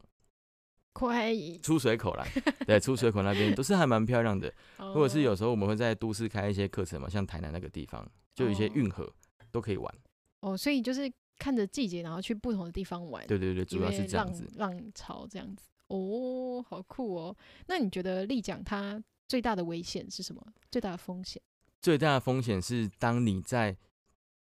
[0.95, 2.25] 快出水口啦，
[2.67, 4.51] 对，出水口那边都是还蛮漂亮的。
[4.79, 9.13] 或者是有时候我们会在都市开一些课程嘛，像台南那个地方，就有一些运河
[9.51, 9.95] 都可以玩。
[10.41, 13.27] 哦，所以就是看着季节，然后去不同的地方玩。
[13.27, 14.49] 对对对，主要是这样子。
[14.55, 15.67] 浪潮这样子。
[15.89, 17.37] 哦，好酷哦。
[17.67, 20.41] 那你觉得立桨它最大的危险是什么？
[20.71, 21.43] 最大的风险？
[21.83, 23.77] 最大的风险是当你在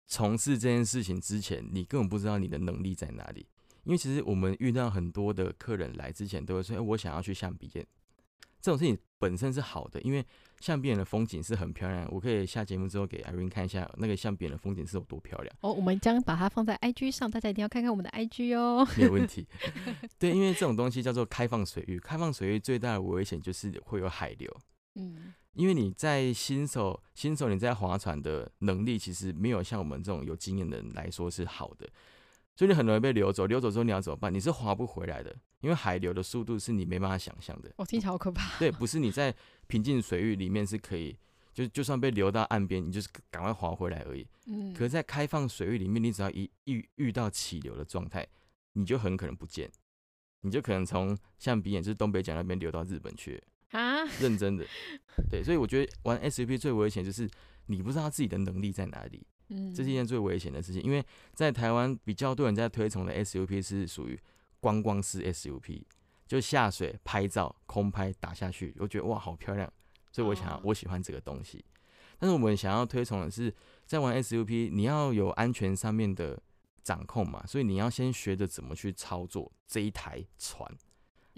[0.07, 3.47] 从事这件事情之前，你根本不知道你的能力在哪里。
[3.87, 7.87] 因为其实我们遇到很多的客人来之前都会说：“哎，我想要去象鼻岩。”
[8.59, 10.25] 这种事情本身是好的，因为
[10.59, 12.05] 象鼻岩的风景是很漂亮。
[12.11, 15.55] 我可以下节目之后给 Irene 看一下那个象鼻岩的风景是有多漂亮。
[15.61, 18.85] 哦，我们将把它放在 IG 上，大家一定要看看我们的 IG 哦。
[18.97, 19.47] 没有问题。
[20.19, 24.53] 对，因为这种东西叫做开放水域，开放水域最大的危险就是会有海流。
[24.95, 31.87] 嗯，因为你在新手新手你在划船的能力其实没有像我们这种有经验的人来说是好的。
[32.57, 34.33] 所以你很容易被流走，流走之后你要怎么办？
[34.33, 37.71] 你是划不回来的，因为海流的速度是你没办法想象的。
[37.77, 38.57] 我、哦、听起来好可怕。
[38.57, 39.31] 对，不是你在
[39.67, 41.15] 平静水域里面是可以，
[41.53, 44.27] 就就算被流到岸边，你就是赶快划回来而已。
[44.47, 44.73] 嗯。
[44.73, 48.25] 可是，在开放水域里面，你只要一遇遇到起流的状态，
[48.73, 49.69] 你就很可能不见，
[50.41, 53.39] 你就可能从像鼻眼就是东北角那边流到日本去
[53.69, 54.03] 啊。
[54.19, 54.65] 认真的。
[55.29, 57.29] 对，所以我觉得玩 SUP 最危险就是
[57.67, 59.27] 你不知道自己的能力在哪里。
[59.49, 61.01] 嗯，这是一件最危险的事情，因为
[61.33, 64.19] 在台湾比较多人在推崇的 SUP 是属于
[64.59, 65.81] 观光式 SUP，
[66.27, 69.71] 就下水拍照、空拍打下去，我觉得哇好漂亮，
[70.11, 71.63] 所以我想要我喜欢这个东西。
[72.19, 73.53] 但是我们想要推崇的是，
[73.85, 76.37] 在玩 SUP，你要有安全上面的
[76.83, 80.69] 掌控嘛，所以你要先学着怎么去操作这一台船。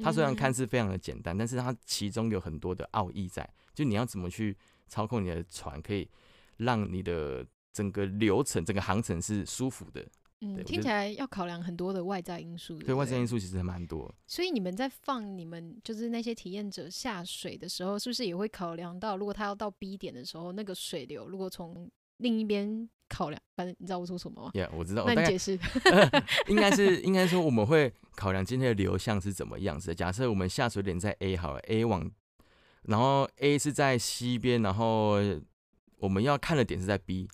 [0.02, 6.10] 它虽然看似非常的简单，但是它其中有很多的奥义在，就你要怎么去操控你的船，可以
[6.58, 7.46] 让你的。
[7.74, 10.06] 整个流程、整个航程是舒服的。
[10.42, 12.80] 嗯，听起来要考量很多的外在因素。
[12.80, 14.10] 对，外在因素其实还蛮多。
[14.26, 25.04] 所以你们在放你们就是那些体验者下水的时候，是不是也会考量到，如果他要到 B 点的时候，那个水流如果从另一边考量，反正你知道我说什么吗？Yeah，我知道。
[25.06, 25.60] 那你解释。
[26.48, 29.96] 应该是应该说我们会考量今天的流向是怎么样子的。
[29.96, 32.10] 假设我们下水点在 A 好了，A 往，
[32.84, 35.18] 然后 A 是在西边，然后
[35.98, 37.28] 我们要看的点是在 B。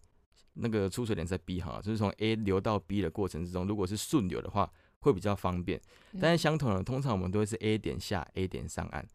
[0.56, 5.80] 那个出水点在 B 哈，就是从 A 流到 B 的过程之中，如果是顺流的话，会比较方便。
[6.20, 9.06] 但是相同的，通常我们都会是 A 点下，A 点上岸，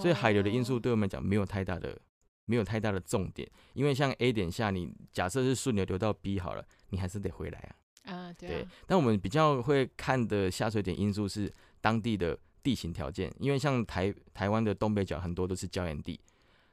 [0.00, 1.98] 所以海流的因素对我们讲没有太大的，
[2.44, 3.50] 没有太大的重点。
[3.72, 8.14] 因为像 A 点下，你假设是顺流流到 B 好了，你还是得回来啊。
[8.14, 8.48] 啊，对。
[8.48, 8.66] 对。
[8.86, 16.20] 但我们比较会看的下水点因素是当地的地形条件，因为像台台湾的东北角很多都是礁岩地，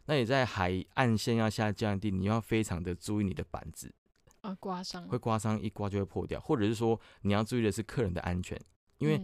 [0.05, 3.93] 那你在海岸线要下礁岩地，你要非常的注意你的板子。
[4.41, 8.59] 啊，刮伤会刮伤，一刮就会破掉，或者是说你要注意的是客人的安全，
[8.97, 9.19] 因为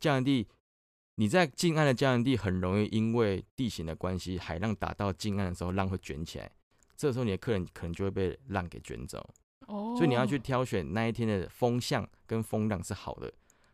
[0.00, 0.46] 礁岩地
[1.16, 6.50] 你在近岸的礁岩地很容易因为地形的关系，海浪打到近岸的时候，浪会卷起来，
[6.96, 9.18] 这时候你的客人可能就会被浪给卷走。
[9.66, 13.26] 哦，所以你要去挑选那一天的风向跟风浪是好的，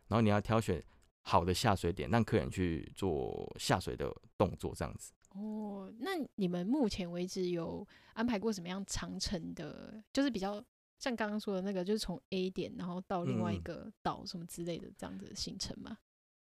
[0.07, 0.83] 然后你要挑选
[1.23, 5.11] 好的下水点，让客人去做下水的动作，这样子。
[5.37, 10.01] 哦，那你们目前为止有安排过什么样长程的？
[10.11, 10.63] 就是比较
[10.97, 15.97] 像刚刚说的那个，就是从 A 点然后到另外一个岛什么之类的这样子的行程吗？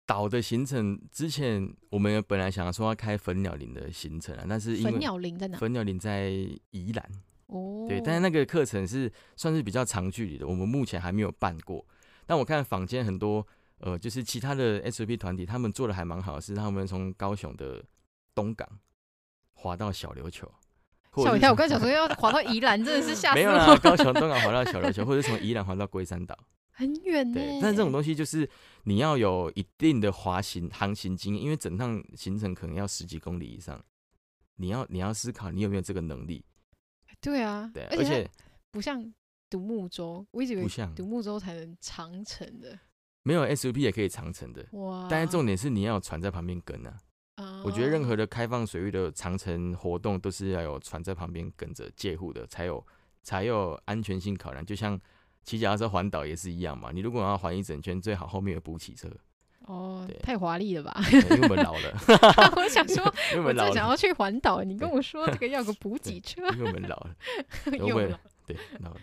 [0.06, 5.58] 岛、嗯、的行程之前我们本来想要说要开粉鸟林的行程啊，但是因为粉鸟林在哪？
[5.58, 6.29] 粉鸟林在
[6.69, 7.12] 宜兰
[7.47, 11.84] 哦，对，但是那个课程是算是比较长距离的，我们目前还没有办过。
[12.27, 13.45] 但我看坊间很多
[13.79, 17.84] 呃，就是其他的 SUP 团体，他们做的还蛮好的，是他们从高雄的。
[18.34, 18.67] 东港
[19.54, 20.52] 滑到小琉球，
[21.15, 21.52] 吓我一跳！
[21.52, 23.41] 我刚想说要滑到宜兰，真的是吓死我。
[23.41, 26.38] 没有啦，高雄东港滑到小琉球，或者从宜兰滑到龟山岛，
[26.72, 27.36] 很远呢。
[27.36, 28.50] 对，但这种东西就是
[28.84, 33.84] 你要有一定的滑行航行经验，因为整趟行程可能要十几公里以上，
[34.56, 36.43] 你要你要思考你有没有这个能力。
[37.22, 38.30] 对啊，对，而且
[38.72, 39.13] 不像
[39.50, 42.78] 独木舟，我一直以为独木舟才能长程的，
[43.22, 45.08] 没有 SUP 也可以长程的哇！
[45.10, 46.98] 但是重点是你要有船在旁边跟啊。
[47.63, 52.86] 我觉得任何的开放水域的长程活动都是要有船在旁边跟着借护的，才有
[53.24, 54.65] 才有安全性考量。
[54.65, 55.00] 就像
[55.43, 59.10] 骑脚踏车环岛也是一样嘛，你如果要环一整圈，最好后面有补给车，
[59.62, 60.93] 哦对，太华丽了吧？
[61.12, 61.91] 因为我们老了。
[62.56, 67.15] 我想说，因为我们老想要去环岛，你跟我说这个要个 补给车，因为我们老了，
[67.78, 68.19] 又老了。
[68.46, 69.00] 对，老了。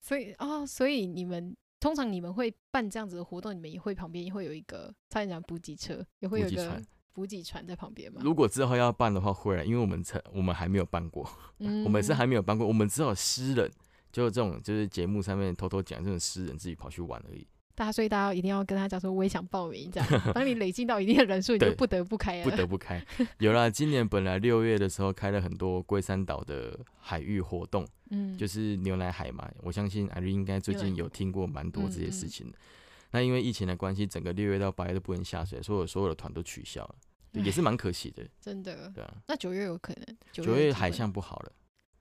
[0.00, 6.80] 所以哦，所以你们通常你们会办这样子的活动，你们也会旁边会有一个差点讲补给车，也会有一个
[7.18, 8.20] 补给船在旁边吗？
[8.22, 11.28] 如果之后要办的话，会了，因为我们才我们还没有办过，
[11.58, 13.68] 嗯、 我们是还没有办过，我们只有私人，
[14.12, 17.44] 就是这种就是节目上面偷偷讲这种私人自己跑去玩而已。
[17.74, 20.08] 大家所以大家一定要跟他讲说，我也想报名这样。
[20.32, 22.44] 当你累积到一定的人数，你就不得不开了。
[22.44, 23.04] 不得不开。
[23.38, 29.48] 有了，今年本来六月的时候开了很多龟山岛的海域活动， 嗯，就是牛奶海嘛。
[29.62, 32.52] 我相信艾瑞应该最近有听过蛮多这些事情的。
[32.52, 36.94] 嗯嗯，那因为疫情的关系，整个六月到八月都不能下水，所有所有的团都取消了，
[37.32, 38.26] 也是蛮可惜的。
[38.40, 38.90] 真的。
[38.94, 39.16] 对啊。
[39.26, 40.16] 那九月有可能？
[40.32, 41.52] 九月海象不好了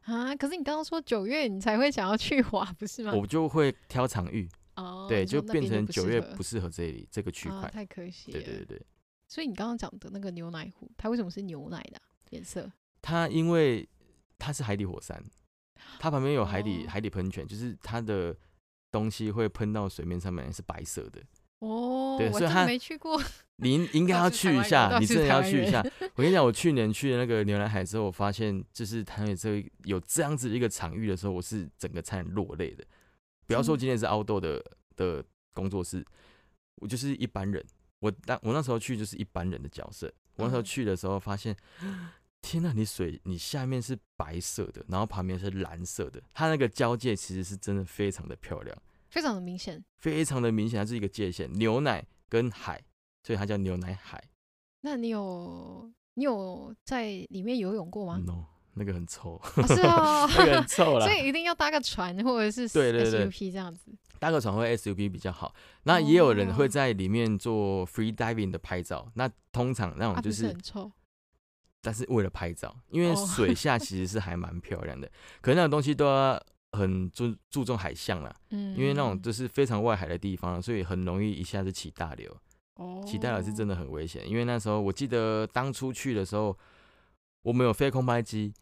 [0.01, 0.35] 啊？
[0.35, 3.13] 可是你刚刚说九月你才会想要去滑，不是吗？
[3.13, 4.49] 我就会挑场域。
[4.75, 8.39] 哦，对，就变成九月不适合这里这个区块，啊，太可惜了。
[8.39, 8.85] 对对对对，
[9.27, 12.71] 所以你刚刚讲的那个牛奶湖，它为什么是牛奶的颜色？
[13.01, 13.89] 它因为
[14.37, 15.19] 它是海底火山，
[15.97, 18.37] 它旁边有海底、哦、海底喷泉，就是它的
[18.91, 21.23] 东西会喷到水面上面是白色的。
[21.59, 23.19] 哦，对，所以他没去过，
[23.57, 25.83] 您应该要去一下，你真的要去一下。
[26.15, 32.83] 我跟你讲，我去年去的那个牛奶海之后，我发现就是台北这有这样子一个场域的时候，我是整个差点落泪的。
[33.47, 34.63] 不要说今天是 outdoor 的
[34.95, 36.05] 的工作室，
[36.75, 37.63] 我就是一般人。
[37.99, 40.13] 我当我那时候去就是一般人的角色。
[40.35, 41.55] 我那时候去的时候发现，
[42.43, 48.77] 天呐，你水你下面是白色的，然后旁边是蓝色的，它那个交界其实是真的非常的漂亮，
[49.09, 52.81] 非常的明显，非常的明显，它是一个界限，牛奶跟海，
[53.23, 54.23] 所以它叫牛奶海。
[54.81, 58.45] 那你有你有在里面游泳过吗？No。
[58.79, 65.51] 那个很臭，哦是哦，那个很臭啦，所以一定要搭个船或者是 SUP 对对对这样子，搭个船或 SUP 比较好。
[65.81, 70.91] 那也有人会在里面做 free diving 的拍照，那通常那种就是，啊、是很臭，
[71.81, 76.39] 但是为了拍照，因为 水下其实是还蛮漂亮的，可是那种东西都要
[76.77, 82.35] 很注注重海象啦，嗯，因为那种就是非常外海的地方，所以很容易一下子起大流，
[82.75, 86.57] 哦，起大流是真的很危险，因为那时候我记得当初去的时候，
[87.41, 88.53] 我们有飞空拍机。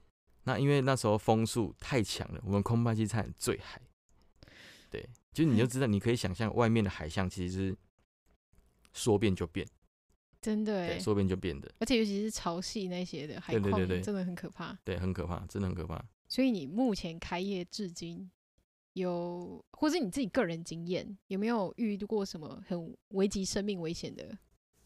[0.48, 3.82] 那因为那时候风速太强了，我们空拍机差点坠海。
[4.92, 7.78] 对，就你就知道，你可以想象外面的海象其实是
[8.94, 9.66] 说变就变，
[10.40, 11.74] 真的，对，说变就变的。
[11.80, 14.78] 而且尤其是潮汐那些的海况，对对对对，真的很可怕。
[14.84, 16.00] 对，很可怕，真的很可怕。
[16.28, 18.30] 所以你目前开业至今，
[18.94, 24.38] 有或是你自己个人经验，有没有遇到过什么很危及生命危险的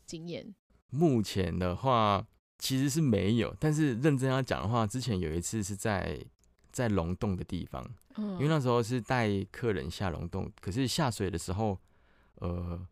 [0.06, 0.56] 经验？
[0.90, 2.28] 目前的话。
[2.62, 6.20] 其实是没有，但是认真要讲的话，之前有一次是在
[6.74, 7.82] 在龙洞的地方，
[8.18, 11.80] 嗯，因为那时候是带客人下龙洞，可是下水的时候，
[12.36, 12.86] 呃，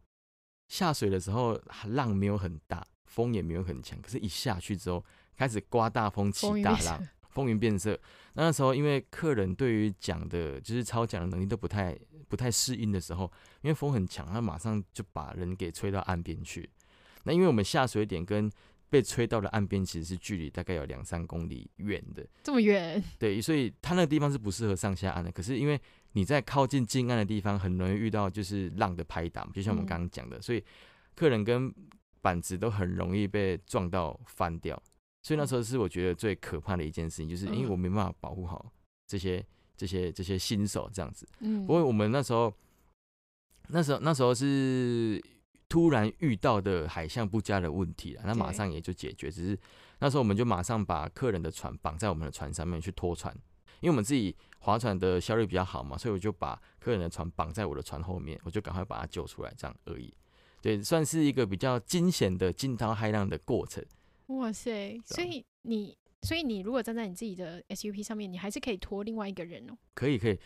[0.70, 5.04] 下水的时候浪没有很大，风也没有很强，可是一下去之后
[5.36, 8.00] 开始刮大风起大浪，风云变色。
[8.38, 11.98] 那，那时候因为客人对于桨的，就是超桨的能力都不太
[12.30, 13.30] 不太适应的时候，
[13.62, 16.70] 因为风很强，他马上就把人给吹到岸边去。
[17.24, 18.50] 那因为我们下水点跟
[18.90, 23.04] 被吹到的岸边其实是距离大概有两三公里远的，这么远？
[23.18, 25.32] 对，所以它那个地方是不适合上下岸的。
[25.32, 25.78] 可是因为
[26.14, 30.64] 你在靠近近岸的地方，很容易遇到就是浪的拍打，就像我们刚刚讲的，嗯，所以
[31.16, 31.74] 客人跟
[32.22, 34.82] 板子都很容易被撞到翻掉。
[35.22, 38.72] 所以那时候是我觉得最可怕的一件事情，就是因为我没办法保护好
[39.08, 41.28] 这些这些这些新手这样子。
[41.40, 42.54] 嗯，不过我们那时候
[43.70, 45.24] 那时候那时候是。
[45.70, 49.30] 突然遇到的海象不佳的问题了，那马上也就解决。
[49.30, 49.60] 只是
[50.00, 53.36] 那时候我们就马上把客人的船绑在我们的船上面去拖船，
[53.82, 60.14] 因为我们自己划船的效率比较好嘛，所以我就把客人的船绑在我的船后面，我就赶快把他救出来，这样而已。
[60.62, 63.84] 对，算是一个比较惊险的惊涛骇浪的过程。
[64.28, 65.00] 哇塞！
[65.06, 69.78] 所以你，所以你如果站在你自己的 SUP 上面，你还是可以拖另外一个人哦。
[69.94, 70.40] 可以，可以。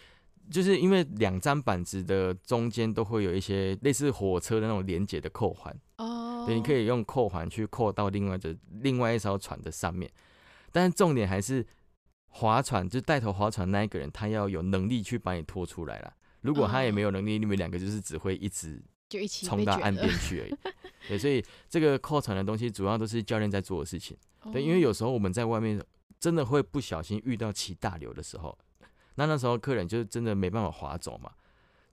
[0.49, 10.11] 就是因为两张板子的中间都会有一些类似火车的那种连接的扣环哦，对，你可以用扣环去扣到另外的另外一艘船的上面。
[10.71, 11.65] 但是重点还是
[12.27, 16.13] 划船，就带头划船那一个人，他要有能力去把你拖出来了。
[16.41, 20.57] 如果他也没有能力，你们两个就是只会一直就一起冲到岸边去而已。
[21.09, 24.15] 对，所以这个扣船的东西主要都是教练在做的事情。
[24.53, 25.83] 对，因为有时候我们在外面
[26.17, 28.57] 真的会不小心遇到起大流的时候。
[29.15, 31.29] 那那时候客人就真的没办法划走嘛，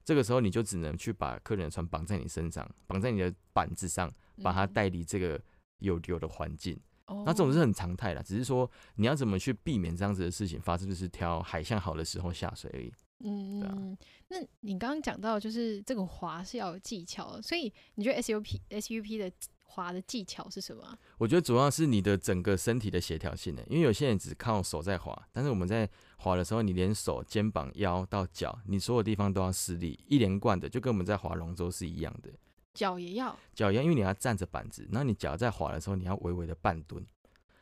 [0.05, 4.09] 这个时候你就只能去把客人的船绑在你身上，绑在你的板子上，
[4.41, 5.39] 把它带离这个
[5.79, 6.79] 有流的环境。
[7.07, 7.21] 嗯。
[7.25, 12.93] 那这种是很常态的，只是说你要怎么去避免这样子的事情发生，就是挑海象好的时候下水而已。
[13.19, 13.97] 嗯，啊、
[14.29, 19.31] 那你刚刚讲到就是这个滑是要有技巧，所以你觉得 SUP SUP 的
[19.63, 20.97] 滑的技巧是什么？
[21.17, 32.31] 我觉得主要是你的整个身体的协调性的，因为有些人只靠手在滑，但是我们在滑的时候，你连手、肩膀、腰到脚，你所有地方都要施力，一连贯的，就跟我们在划龙舟是一样的。
[32.73, 37.05] 脚也要，脚要，因为你要站着板子，然后你脚在滑的时候，你要微微的半蹲。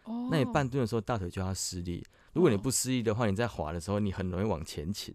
[0.03, 0.29] 哦。
[0.31, 2.05] 那你半蹲的时候，大腿就要施力。
[2.33, 5.13] 如果你不施力的话，你在滑的时候，你很容易往前倾。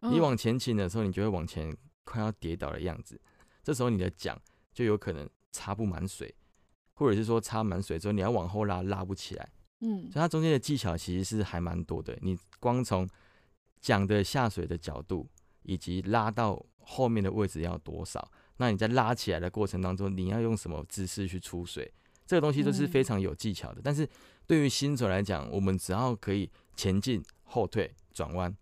[0.00, 3.20] 你往前倾的时候，你就会往前快要跌倒的样子。
[3.62, 4.40] 这时候你的桨
[4.72, 6.34] 就有可能插不满水，
[6.94, 9.48] 或者是说插满水之后，你要往后拉，拉不起来。
[9.80, 10.02] 嗯。
[10.02, 12.16] 所以它中间的技巧其实是还蛮多的。
[12.22, 13.08] 你光从
[13.80, 15.28] 桨的下水的角度，
[15.62, 18.30] 以及拉到后面的位置要多少。
[18.56, 21.92] 那你在拉起来的过程当中，你要用什么姿势去出水？
[22.26, 23.80] 这个东西都是非常有技巧的。
[23.80, 24.08] 嗯、但是
[24.46, 28.54] 对于新手来讲，我们只要可以前进、后退、转弯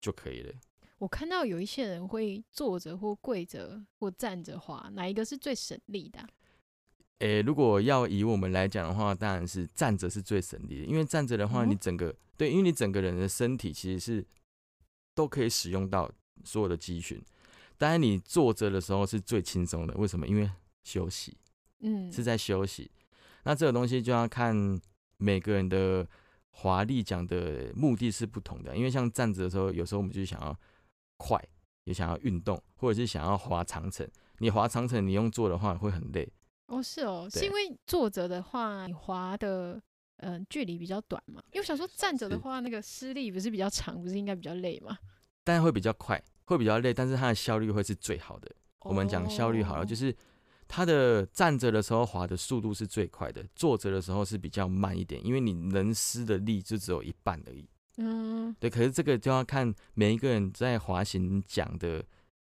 [0.00, 0.52] 就可以了。
[0.98, 6.28] 我看到有一些人会坐着或跪着或站着滑，哪一个是最省力的、啊？
[7.18, 14.26] 诶、欸，如果要以我们来讲的话，当然是站着是最省力的，因为站着的话，你整个、嗯、对，因为你整个人的身体其实是
[15.14, 16.10] 都可以使用到
[16.44, 17.20] 所有的肌群。
[17.76, 19.94] 当然，你坐着的时候是最轻松的。
[19.94, 20.26] 为什么？
[20.26, 20.50] 因为
[20.82, 21.36] 休息，
[21.80, 22.90] 嗯，是在休息。
[23.44, 24.80] 那这个东西就要看
[25.16, 26.06] 每个人的
[26.50, 28.76] 华丽讲的目的是不同的。
[28.76, 30.56] 因为像站着的时候，有时候我们就想要
[31.18, 31.38] 快，
[31.84, 34.08] 也想要运动，或者是想要滑长城。
[34.38, 36.26] 你滑长城，你用坐的话会很累。
[36.68, 39.74] 哦，是哦，是因为坐着的话，你滑的
[40.18, 41.42] 嗯、呃、距离比较短嘛。
[41.52, 44.96] 因为我想说站着的话，那个施力不是比较长，不是应该比较累吗？
[45.44, 46.22] 但会比较快。
[46.44, 48.50] 会比较累，但是它的效率会是最好的。
[48.80, 50.16] 我们讲效率好了，就是
[50.66, 57.68] 它的站着的时候滑的速度是最快的，坐着的时候是比较慢一点，因为你能施的力就只有一半而已。
[57.98, 58.70] 嗯，对。
[58.70, 62.04] 可是这个就要看每一个人在滑行讲的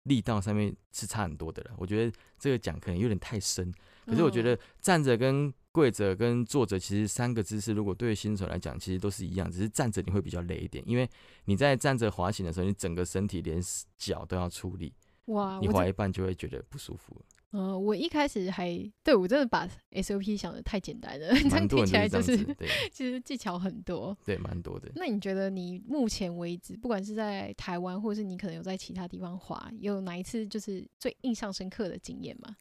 [0.04, 1.72] 力道上面是差很多的了。
[1.78, 3.74] 我觉得这个讲可能有点太深，
[4.06, 11.10] 可是我觉得站着跟跪着跟坐着，其实三个姿势，如果对于新手来讲，其实都是一样，只是站着你会比较累一点，因为
[11.46, 13.62] 你在站着滑行的时候，你整个身体连
[13.98, 14.94] 脚都要出力，
[15.26, 17.16] 哇，你滑一半就会觉得不舒服。
[17.52, 24.92] 嗯、呃，我一开始还对我真的把 SOP 想的太简单了，这样听起来就是对，其实技巧很多，对，蛮多的。
[24.96, 32.56] 那你觉得你目前为止，不管是在台湾，或是你可能有在其他地方滑，有哪一次就是最印象深刻的经验吗？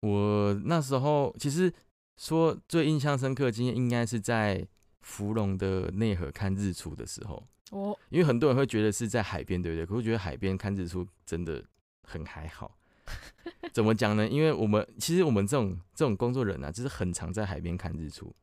[0.00, 1.72] 我那时候其实。
[2.18, 4.62] 说最印象深刻的经验应该是在
[5.00, 9.86] 芙蓉的内河看日出的时候哦，因为很多人会觉得是在海边，对不对？
[9.86, 11.64] 可是我觉得海边看日出真的
[12.10, 12.76] 很还好。
[13.72, 14.26] 怎么讲呢？
[14.26, 18.34] 因为我们其实我们这种这种工作人啊，就是很常在海边看日出。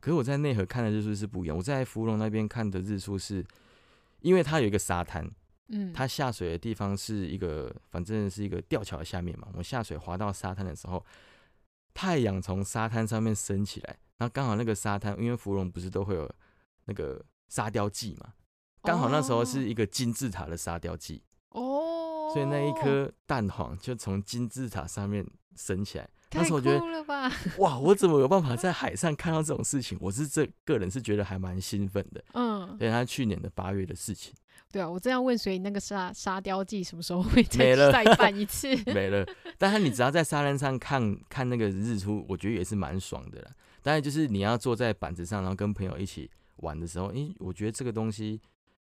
[0.00, 1.56] 可是我在内河看的日出是不一样。
[1.56, 3.44] 我在芙蓉那边看的日出是，
[4.20, 5.28] 因为它有一个沙滩，
[5.68, 9.48] 嗯，它下水的地方是一个，反正是一个吊桥的下面嘛。
[9.54, 11.04] 我下水滑到沙滩的时候。
[11.98, 16.30] 太阳从沙滩上面升起来，然后刚好那个沙滩，因为芙蓉不是都会有
[16.84, 18.34] 那个沙雕季嘛，
[18.82, 26.08] 刚好那时候是一个金字塔的沙雕季哦，所以那一颗蛋黄就从金字塔上面升起来。
[26.32, 26.80] 那时候我觉得
[27.58, 29.96] 哇，我怎么有办法 在海上看到这种事情？
[30.00, 32.22] 我是这个人是觉得还蛮兴奋的。
[32.34, 34.34] 嗯，对，他去年的八月的事情。
[34.72, 38.68] 对啊，我正要问，所以那个沙沙雕季什么时候会再再办一次？
[38.92, 39.24] 没了。
[39.56, 43.50] 但是你只要在沙滩上看看那个日出，我觉得也是蛮爽的啦。
[43.82, 48.42] 当然，就是你要坐在板子上，然后跟朋友一起玩的时候，因为，我觉得这个东西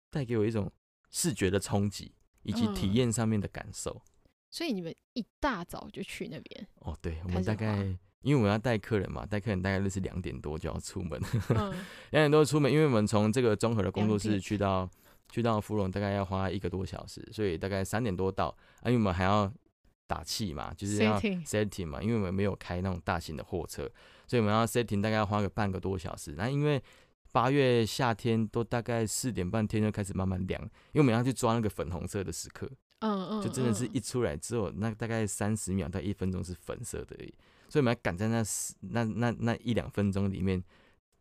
[0.09, 0.71] 带给我一种
[1.11, 3.91] 视觉的冲击，以及体验上面的感受。
[3.91, 4.07] 嗯。
[4.51, 6.67] 所以你们一大早就去那边？
[6.79, 7.77] 哦，对，我们大概
[8.21, 11.75] 因为我们要带客人嘛，带客人大概就是两点多就要出门，两、嗯、
[12.11, 14.89] 点多出门，因为我们从这个综合的工作室去到。
[15.31, 18.55] 去到芙蓉大概要花一个多小时，所以大概三点多到。
[18.81, 19.51] 啊，因为我们还要
[20.05, 23.89] 打气嘛，就是要 setting 嘛，因为我们没有开那种大型的货车，
[24.27, 26.35] 所以我们要 setting 大概要花个半个多小时。
[26.37, 26.79] 那因为
[27.33, 32.69] 八月夏天都大概四点半天就开始慢慢凉，因为我们要去抓那个粉红色的时刻，
[32.99, 37.33] 嗯嗯，就真的是一出来之后，那大概三十秒到一分钟是粉色的而已，
[37.67, 38.43] 所以我们要赶在那
[38.79, 40.63] 那那那一两分钟里面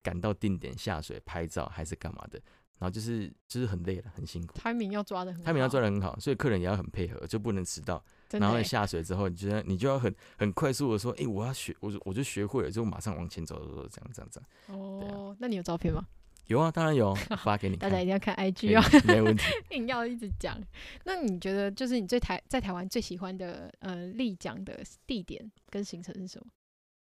[0.02, 2.40] 赶到定点下水拍照还是干嘛的。
[2.78, 4.58] 然后就是就是很累了，很辛苦。
[4.58, 8.04] timing 要抓的很好，timing 要抓的很好，所以客人也要很配合，就不能迟到。
[8.38, 14.78] 然后下水之后，你觉得你就要很很快速的说，哎、欸，我要学，我就我就学会了，就马上往前走走走，这样这样这样。
[14.78, 16.06] 哦，啊、那你有照片吗？
[16.48, 17.76] 有啊，当然有，发给你。
[17.78, 19.44] 大家一定要看 IG 啊，没问题。
[19.70, 20.60] 硬要一直讲。
[21.04, 26.46] 那你觉得就是你最台在台湾最喜欢的呃丽江的地点跟行程是什么？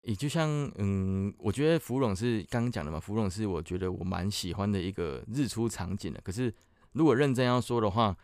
[0.03, 6.21] 也就像，嗯，我觉得芙蓉是刚刚讲的嘛，芙蓉是我觉得我蛮喜欢的一个日出场景的。
[6.23, 6.51] 可是
[6.93, 8.15] 如果认真要说的话，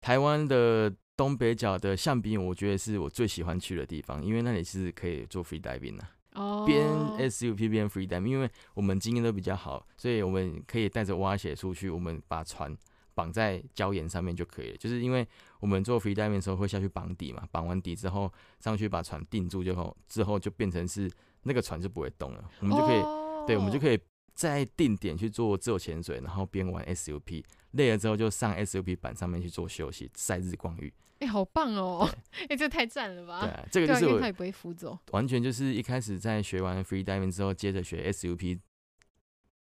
[0.00, 6.88] 台湾的东北角的象鼻岩，我觉得是我最喜欢去的地方，因为那里是可以做 free diving 的，哦，边
[7.28, 12.72] SUP 边 free diving，因为我们经验都比较好，所以我们可以带着蛙鞋出去，我们把船
[13.14, 14.76] 绑在礁岩上面就可以了。
[14.76, 15.26] 就是因为
[15.58, 21.10] 我们做 free diving 的时候会下去绑底嘛，绑完底之后上去把船定住，之后之后就变成是
[21.42, 23.98] 那个船就不会动了，我们就可以，哦、对，我们就可以
[24.34, 27.42] 在定点去做自由潜水，然后边玩 SUP，
[27.72, 30.92] 累了之后就上 SUP 板上面去做休息，晒日光浴。
[31.20, 32.08] 哎、欸，好棒哦！
[32.48, 33.40] 哎这太赞了吧？
[33.40, 38.58] 对、啊，这个就是也不会浮走，完全就是一开始在学完 free diving 之后，接着学 SUP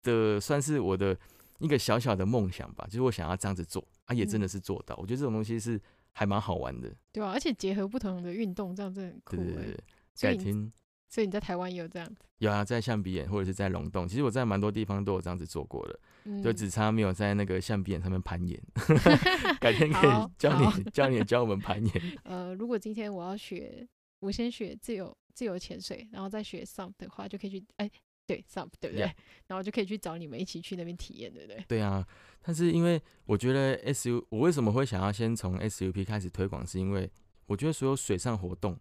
[0.01, 1.15] 的，算是我的
[1.59, 2.85] 一个小小的梦想吧。
[2.85, 4.95] 就是我想要这样子做啊，也真的是做到。
[4.95, 5.79] 嗯、我觉得这种东西是
[6.13, 9.35] 还蛮好玩的，对啊，而且结合不同的运动，这样真的很酷。
[9.35, 9.77] 对对对，
[10.19, 10.71] 改天。
[11.07, 12.15] 所以你在台湾也有这样子？
[12.39, 18.61] 有啊，在象鼻眼或者是在龙洞，其实我在蛮多地方都有这样子做过的，嗯、就只差没有在那个象鼻岩上面攀岩。
[19.59, 22.01] 改天可以教你教你教我们攀岩。
[22.23, 23.87] 呃，如果今天我要学，
[24.19, 27.89] 我先学自由自由潜水，然后再学 SUP 的话，就可以去哎，
[28.25, 29.03] 对 SUP 对不对.
[29.47, 31.63] 然后就可以去找你们一起去那边体验，对不对？
[31.67, 32.05] 对啊，
[32.41, 37.09] 但是因为我觉得 SUP，我为什么会想要先从 SUP 开始推广，是因为
[37.45, 38.79] 我觉得所有水上活动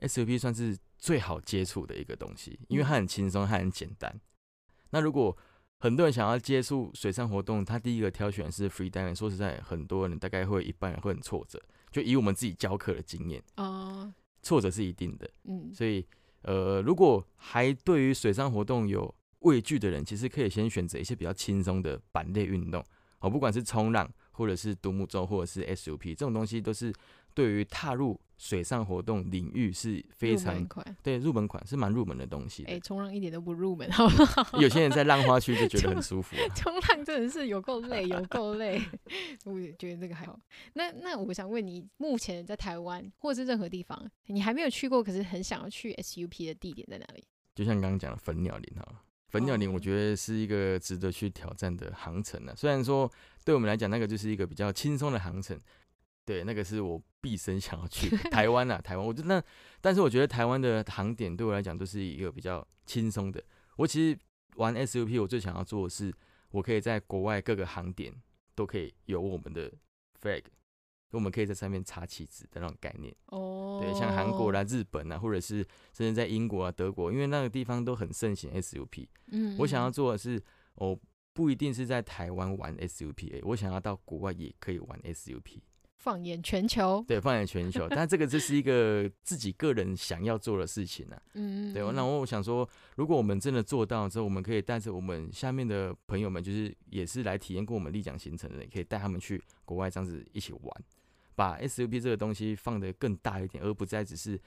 [0.00, 0.76] SUP 算是。
[0.96, 4.18] 最好接触的一个东西，因为它很轻松，它很简单。
[4.88, 5.36] 那如果
[5.84, 9.14] 很多人想要接触水上活动，他第一个挑选是 free diving。
[9.14, 11.62] 说实在，很多人大概会一般人会很挫折。
[11.92, 14.10] 就以我们自己教课的经验，哦，
[14.40, 15.30] 挫折是一定的。
[15.44, 16.02] 嗯，所以
[16.40, 22.82] 呃，如果还对于水上活动有畏惧的人，其实可以先选择一些比较轻松的板类运动。
[23.18, 26.90] 哦，不管是冲浪，或者是独木舟，或者是 SUP，这种东西都是。
[27.34, 30.68] 对于踏入水上活动领域是非常入
[31.02, 32.64] 对入门款是蛮入门的东西。
[32.64, 34.60] 哎，冲浪一点都不入门，好不好？
[34.60, 36.42] 有些人在浪花区就觉得 很舒服，啊。
[36.54, 38.80] 冲浪真的是有够累，有够累。
[39.44, 40.38] 我也觉得这个还好。
[40.74, 47.24] 那那我想问你，目前在台湾或者是任何地方，你还没有去过，可是很想要去 SUP 的地点在哪里？
[47.54, 52.54] 就像刚刚讲的粉鸟林哈，粉鸟林我觉得是一个值得去挑战的航程呢，啊。
[52.56, 53.10] 虽然说
[53.44, 55.56] 对我们来讲，那个就是一个比较轻松的航程。
[56.24, 59.06] 对，那个是我毕生想要去 台湾啊，台湾。
[59.06, 59.42] 我觉得那，
[59.80, 63.42] 但是我觉得台湾的航点对我来讲都是一个比较轻松的。
[63.76, 64.18] 我其实
[64.56, 66.12] 玩 SUP，我最想要做的是，
[66.50, 68.14] 我可以在国外各个航点
[68.54, 69.70] 都可以有我们的
[70.20, 70.44] flag，
[71.10, 73.14] 我们可以在上面插旗子的那种概念。
[73.26, 73.80] 哦。
[73.82, 79.06] 对，像韩国啦、日本啊，或者是甚至在英国啊、德国，因为那个地方都很盛行 SUP。
[79.26, 79.56] 嗯。
[79.58, 80.42] 我想要做的是，
[80.76, 80.98] 我
[81.32, 85.60] 不一定是在台湾玩 SUP，我想要到国外也可以玩 SUP。
[86.04, 91.22] 放眼全球，对，放眼全球， 但这个这是一个自己个人想要做的事情呢、啊。
[91.32, 91.82] 嗯，对。
[91.92, 100.84] 那我想说，如果我们真的做到之后，我们可以带着我们下面的朋友们，就是也是来体验过我们丽江行程的人，可以带他们去国外这样子一起玩，
[101.34, 104.38] 把 SUP 这个东西放得更大一点，而不再只是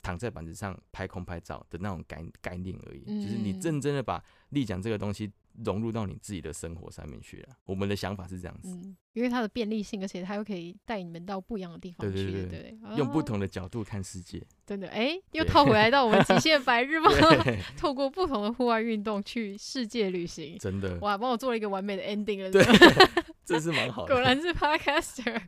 [0.00, 3.04] 躺在板子上拍空拍照的那种概概念而已。
[3.06, 5.30] 嗯、就是你认真的把丽江这个东西。
[5.64, 7.48] 融入到你自己的生活上面去了。
[7.64, 14.42] 我们的想法是这样子，嗯，因为它的便利性，而且它又可以带你们到不一样的地方去，对对用不同的角度看世界。
[14.66, 17.12] 真的，哎，又套回来到我们极限 白日梦，
[17.76, 20.58] 透过不同的户外运动去世界旅行。
[20.58, 22.50] 真的，哇，帮我做了一个完美的 ending 了。
[22.50, 22.62] 对，
[23.44, 24.14] 这是蛮好的。
[24.14, 25.40] 果然是 podcaster。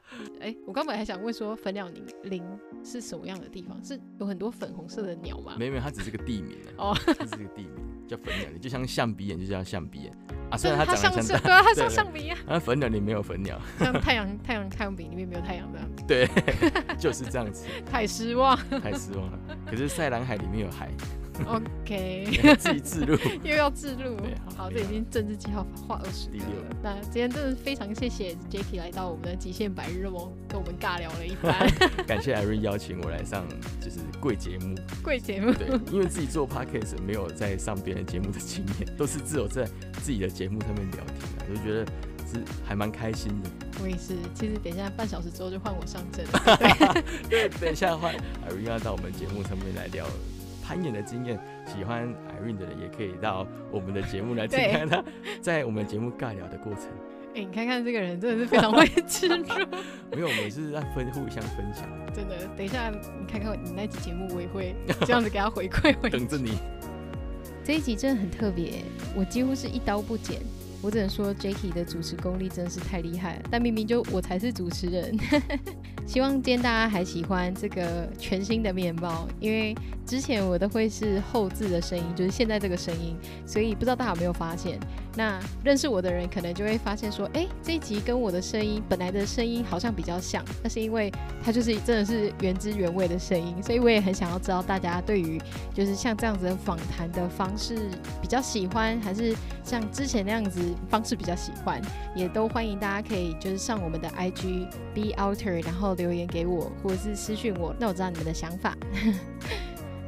[0.40, 2.42] 哎，我刚本还想问说，粉鸟林林
[2.84, 3.82] 是什么样的地方？
[3.84, 5.56] 是有很多粉红色的鸟吗？
[5.58, 7.74] 没有，没有，它只是个地名哦，它只是个地名。
[8.06, 10.12] 叫粉鸟林，就像象鼻眼，就叫象鼻眼
[10.50, 10.56] 啊。
[10.56, 12.38] 虽然它长得像，对啊，它像象鼻一样。
[12.46, 15.88] 啊，粉鸟里没有粉鸟，像太阳太阳太阳饼里面没有太阳这样。
[16.06, 16.28] 对，
[16.96, 17.66] 就是这样子。
[17.84, 19.38] 太失望，太失望了。
[19.66, 20.88] 可是塞兰海里面有海。
[21.44, 24.16] OK，自己自录， 又要自录。
[24.56, 26.76] 好，这已经政治记号画二十六了。
[26.82, 31.68] 那今天真的非常谢谢 Jacky 来到我们的极限白日梦，跟我们尬聊了一番。
[32.06, 33.44] 感谢 Irene 邀请我来上，
[33.80, 34.74] 就是贵节目。
[35.02, 39.64] 贵节目，对，因为自己做 Podcast 没有在上别人节目的经验，都是只有在
[40.02, 41.84] 自己的节目上面聊天，我就觉得
[42.26, 43.50] 是还蛮开心的。
[43.82, 47.02] 我也是，其实等一下半小时之后就换我上阵了。
[47.28, 48.14] 对，等一下换
[48.48, 50.06] Irene 要到我们节目上面来聊。
[50.66, 52.12] 攀岩的经验，喜欢
[52.42, 55.04] Irene 的人也可以到我们的节目来听看他
[55.40, 56.86] 在我们节目尬聊的过程。
[57.34, 59.54] 哎、欸，你看看这个人真的是非常会吃住。
[60.10, 61.84] 没有，我们是在分互相分享。
[62.12, 65.94] 真的，等一下你看看你那期节目，我也会这样子给他回馈。
[66.10, 66.58] 等着你。
[67.62, 68.82] 这一集真的很特别，
[69.14, 70.40] 我几乎是一刀不剪。
[70.82, 73.42] 我只能说，Jacky 的主持功力真是太厉害了。
[73.50, 75.18] 但明明就我才是主持人。
[76.06, 79.74] 希望今天大家还喜欢这个全新的面貌，因为
[80.06, 84.78] 之前我都会是后置的声音，就是现在这个声音，所以不知道大家有没有发现，
[85.16, 91.10] 那认识我的人可能就会发现说，哎，这一集跟我的声音本来的声音好像比较像，那是因为
[91.42, 95.40] 它就是真的是原汁原味的声音，所以我也很想要知道大家对于
[95.74, 97.90] 就是像这样子的访谈的方式
[98.22, 101.80] 比较喜欢，还是像之前那样子方式比较喜欢，
[102.14, 108.76] 也都欢迎大家可以就是上我们的 IG Be Outer，然后留言给我，或者是私讯我，那我知道你们的想法。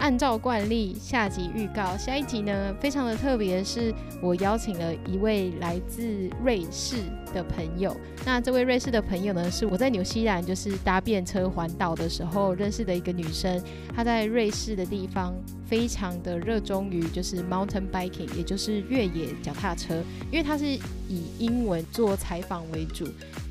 [0.08, 1.94] 按照惯例，下集预告。
[1.98, 3.92] 下一集呢，非常的特别，是
[4.22, 6.02] 我邀请了一位来自
[6.42, 6.96] 瑞士
[7.34, 7.94] 的朋友。
[8.24, 13.62] 那这位瑞士的朋友呢，是我在纽西兰就是搭便车环岛的时候认识的一个女生。
[13.94, 15.34] 她在瑞士的地方
[15.66, 20.02] 非常的热衷于就是 mountain biking，也就是越野脚踏车。
[20.32, 23.06] 因为她是以英文做采访为主。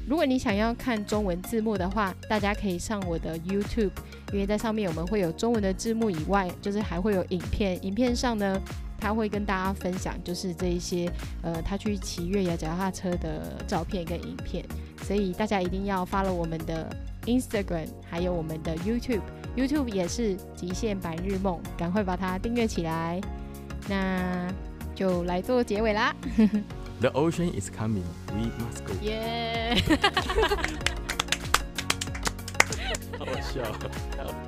[0.07, 3.91] 如果你想要看中文字幕的话，大家可以上我的 YouTube。
[4.31, 7.77] 因为在上面我们会有中文的字幕以外，就是还会有影片。
[7.85, 8.57] 影片上呢，
[8.97, 14.63] 他会跟大家分享，就是这一些呃，他去骑越野脚踏车的照片跟影片。
[15.03, 16.89] 所以大家一定要发了我们的
[17.25, 19.21] Instagram，还有我们的 YouTube。
[19.57, 23.19] YouTube 也是极限白日梦，赶快把它订阅起来。
[23.89, 24.47] 那
[24.95, 26.15] 就来做结尾啦。
[26.99, 28.93] The ocean is coming, we must go.
[29.01, 29.79] Yeah.
[33.19, 34.46] Oh, 好笑。